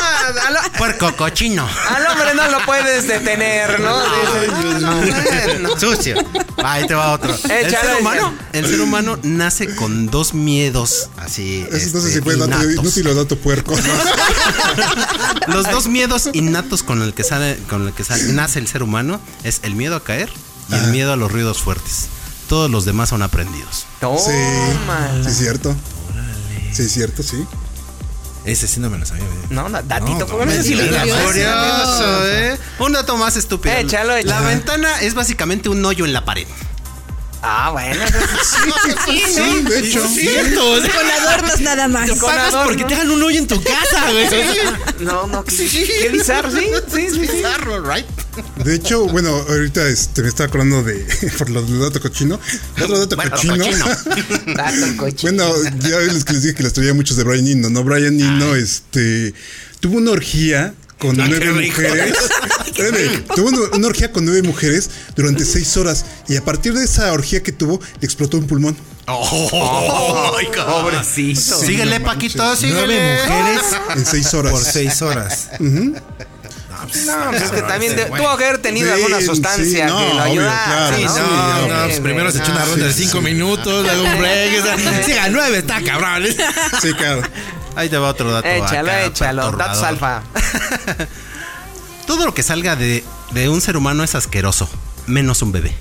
[0.79, 1.67] Puerco cochino.
[1.89, 3.97] al hombre no lo puedes detener, ¿no?
[4.57, 6.17] Bueno, Sucio.
[6.63, 7.35] Ahí te va otro.
[7.49, 8.59] El ser, humano, échale.
[8.59, 11.67] el ser humano nace con dos miedos así.
[11.71, 13.75] Eso no sé si fue dato inútil o dato puerco.
[15.49, 18.83] Los dos miedos innatos con el que sale, con el que sale- nace el ser
[18.83, 20.31] humano es el miedo a caer
[20.71, 22.09] y el miedo a los ruidos fuertes.
[22.49, 23.87] Todos los demás son aprendidos.
[24.01, 24.19] Toma.
[24.19, 24.33] Sí,
[25.25, 25.77] sí, es cierto.
[26.73, 27.45] Sí, es cierto, sí.
[28.47, 29.25] Ese sí no me lo sabía.
[29.51, 31.09] No, no, datito, No, ¿cómo no me ligas?
[31.25, 32.57] Curioso, ¿eh?
[32.79, 33.75] Un dato más estúpido.
[33.75, 36.47] Échalo, La ventana es básicamente un hoyo en la pared.
[37.43, 38.03] Ah, bueno.
[38.45, 40.01] Sí, de hecho.
[40.03, 42.09] Con adornos nada más.
[42.11, 42.65] Con Pagas adorno.
[42.71, 44.27] porque te hagan un hoyo en tu casa, güey.
[45.01, 47.43] No, no, qué, qué bizarro, sí, sí, sí, sí.
[47.85, 48.07] right?
[48.65, 51.07] De hecho, bueno, ahorita este, me estaba acordando de.
[51.39, 52.41] Por lo del dato cochino.
[52.81, 53.57] Otro dato Bueno, cochino.
[53.57, 53.87] cochino.
[54.57, 55.49] Dato cochino.
[55.53, 57.85] bueno, ya les, que les dije que les traía muchos de Brian Eno, ¿no?
[57.85, 59.35] Brian Eno, este.
[59.81, 62.17] Tuvo una orgía con nueve mujeres.
[62.79, 66.05] Espérame, tuvo una, una orgía con nueve mujeres durante seis horas.
[66.29, 68.77] Y a partir de esa orgía que tuvo, le explotó un pulmón.
[70.67, 71.59] Pobrecito.
[71.61, 72.87] Síguele, Paquito, síguele.
[72.87, 73.63] Nueve mujeres
[73.97, 74.53] En seis horas.
[74.53, 75.49] por seis horas.
[75.61, 79.99] No, pues es que también de- tuvo que haber tenido Sí, alguna sí, sustancia no,
[79.99, 80.65] que lo ayudara.
[80.67, 84.05] claro, Sí, no, no, no, pues primero se echó una ronda de cinco minutos, luego
[84.05, 84.61] un break.
[84.61, 86.25] o sea, Siga nueve, está cabrón.
[86.83, 87.23] Sí, claro.
[87.77, 88.47] Ahí te va otro dato.
[88.49, 89.53] Échalo, acá, échalo.
[89.53, 90.23] Datos alfa.
[92.07, 94.69] Todo lo que salga de, de un ser humano es asqueroso,
[95.07, 95.75] menos un bebé.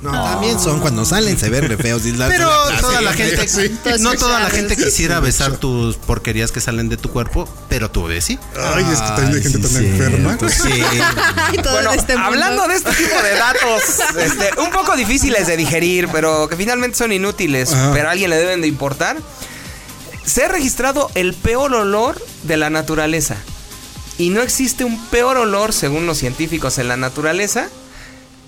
[0.00, 2.06] No, también son cuando salen, se ven re feos.
[2.06, 3.76] y la- Pero la- toda la gente, sí.
[3.98, 8.04] no toda la gente quisiera besar tus porquerías que salen de tu cuerpo, pero tu
[8.04, 8.38] bebé sí.
[8.56, 10.36] Ay, es que también hay gente sí, tan sí, enferma.
[10.38, 10.70] pues sí.
[11.72, 13.82] Bueno, este hablando de este tipo de datos,
[14.18, 17.90] este, un poco difíciles de digerir, pero que finalmente son inútiles, Ajá.
[17.92, 19.16] pero a alguien le deben de importar.
[20.24, 23.36] Se ha registrado el peor olor de la naturaleza.
[24.18, 27.68] Y no existe un peor olor, según los científicos, en la naturaleza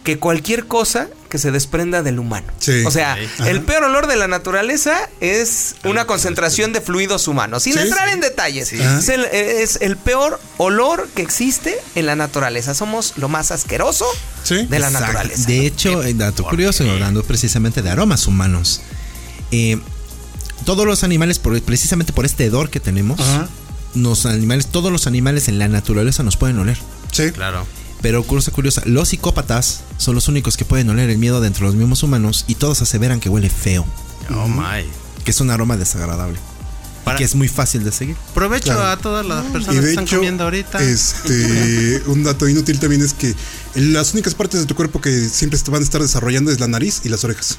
[0.03, 2.47] que cualquier cosa que se desprenda del humano.
[2.59, 2.85] Sí.
[2.87, 3.17] O sea,
[3.47, 7.65] el peor olor de la naturaleza es una concentración de fluidos humanos.
[7.65, 7.81] Sin Sí.
[7.81, 12.75] entrar en detalles, es, el, es el peor olor que existe en la naturaleza.
[12.75, 14.07] Somos lo más asqueroso
[14.43, 14.67] Sí.
[14.67, 15.07] de la Exacto.
[15.07, 15.47] naturaleza.
[15.47, 18.81] De hecho, dato curioso, hablando precisamente de aromas humanos.
[19.53, 19.79] eh,
[20.65, 23.49] todos los animales, por- precisamente por este hedor que tenemos, Ajá.
[23.95, 26.79] Los animales, todos los animales en la naturaleza nos pueden oler.
[27.13, 27.31] Sí.
[27.33, 27.67] Claro.
[28.03, 31.73] Pero cosa curiosa, los psicópatas son los únicos que pueden oler el miedo dentro de
[31.73, 33.85] los mismos humanos y todos aseveran que huele feo,
[34.35, 34.85] Oh my.
[35.25, 36.39] que es un aroma desagradable.
[37.05, 38.15] Para- Que es muy fácil de seguir.
[38.35, 38.85] Provecho Claro.
[38.87, 40.83] a todas las personas Y que están hecho, comiendo ahorita.
[40.83, 43.35] este, un dato inútil también es que
[43.75, 46.69] las únicas partes de tu cuerpo que siempre te van a estar desarrollando es la
[46.69, 47.59] nariz y las orejas.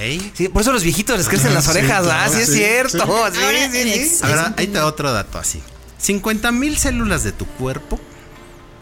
[0.00, 0.32] Ey.
[0.34, 2.90] Sí, por eso los viejitos les crecen las sí, orejas, claro, Sí, es cierto.
[2.90, 2.98] sí.
[2.98, 5.60] Sí, Ahora, sí, A ver, ahí te da otro dato así.
[5.98, 8.00] 50 mil células de tu cuerpo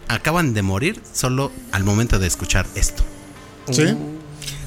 [0.09, 3.03] acaban de morir solo al momento de escuchar esto.
[3.71, 3.83] Sí.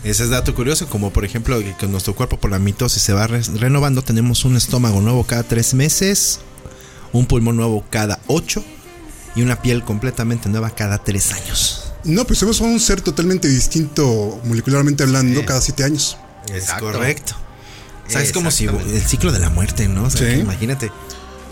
[0.03, 3.13] Ese es dato curioso, como por ejemplo que con nuestro cuerpo por la mitosis se
[3.13, 6.39] va re- renovando, tenemos un estómago nuevo cada tres meses,
[7.13, 8.63] un pulmón nuevo cada ocho
[9.35, 11.91] y una piel completamente nueva cada tres años.
[12.03, 16.17] No, pues somos un ser totalmente distinto molecularmente hablando cada siete años.
[16.47, 16.85] Es Exacto.
[16.91, 17.33] correcto.
[18.07, 20.05] O sea, es como si el ciclo de la muerte, ¿no?
[20.05, 20.25] O sea, Sí.
[20.25, 20.91] que imagínate.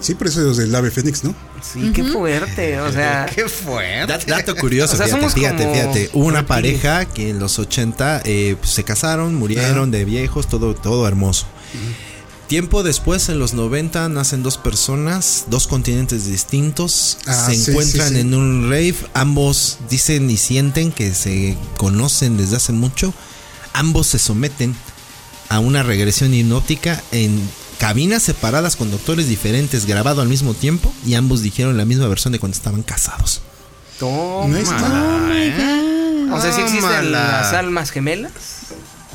[0.01, 1.35] Sí, por eso es del ave fénix, ¿no?
[1.61, 2.79] Sí, qué fuerte.
[2.79, 4.13] O sea, Qué fuerte.
[4.13, 6.09] Dat- Dato curioso, O sea, fíjate, fíjate, como fíjate.
[6.13, 10.73] Hubo una pareja que en los 80 eh, pues, se casaron, murieron de viejos, todo,
[10.75, 11.45] todo hermoso.
[12.47, 18.07] Tiempo después, en los 90, nacen dos personas, dos continentes distintos, Ah, se sí, encuentran
[18.09, 18.19] sí, sí.
[18.21, 23.13] en un rave, ambos dicen y sienten que se conocen desde hace mucho,
[23.73, 24.75] ambos se someten
[25.49, 27.39] a una regresión hipnótica en
[27.79, 32.31] cabinas separadas con doctores diferentes, grabado al mismo tiempo, y ambos dijeron la misma versión
[32.33, 33.41] de cuando estaban casados.
[33.99, 34.47] toma.
[34.47, 36.35] No está.
[36.35, 38.31] O sea, sí existen las almas gemelas.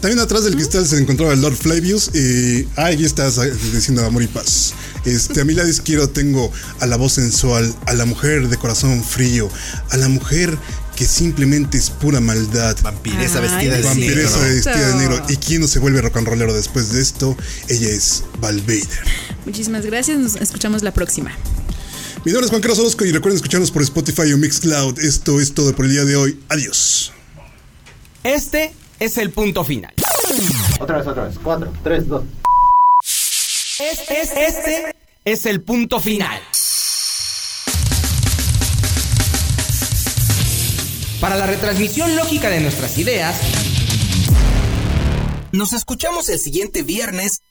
[0.00, 2.10] También atrás del cristal se encontraba el Lord Flavius.
[2.14, 3.40] Y ah, ahí estás
[3.72, 4.74] diciendo amor y paz.
[5.04, 9.02] Este, a mi lado izquierdo tengo a la voz sensual, a la mujer de corazón
[9.02, 9.48] frío,
[9.90, 10.56] a la mujer
[10.96, 12.76] que simplemente es pura maldad.
[12.82, 14.54] Vampiresa vestida de Vampiresa negro.
[14.54, 15.22] vestida de negro.
[15.28, 17.36] ¿Y quién no se vuelve rock and rollero después de esto?
[17.68, 18.88] Ella es Val Vader.
[19.46, 20.18] Muchísimas gracias.
[20.18, 21.30] Nos escuchamos la próxima.
[22.24, 24.98] Mi nombre es Juan Carlos Orozco y recuerden escucharnos por Spotify o Mixcloud.
[25.00, 26.38] Esto es todo por el día de hoy.
[26.48, 27.12] Adiós.
[28.22, 29.92] Este es el punto final.
[30.78, 31.34] Otra vez, otra vez.
[31.42, 32.22] Cuatro, tres, dos.
[33.80, 36.40] Es- es- este es el punto final.
[41.22, 43.40] Para la retransmisión lógica de nuestras ideas,
[45.52, 47.42] nos escuchamos el siguiente viernes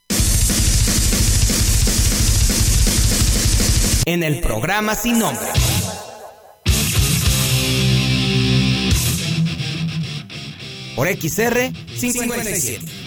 [4.03, 5.47] en el programa Sin Nombre.
[10.93, 13.00] Por XR 557.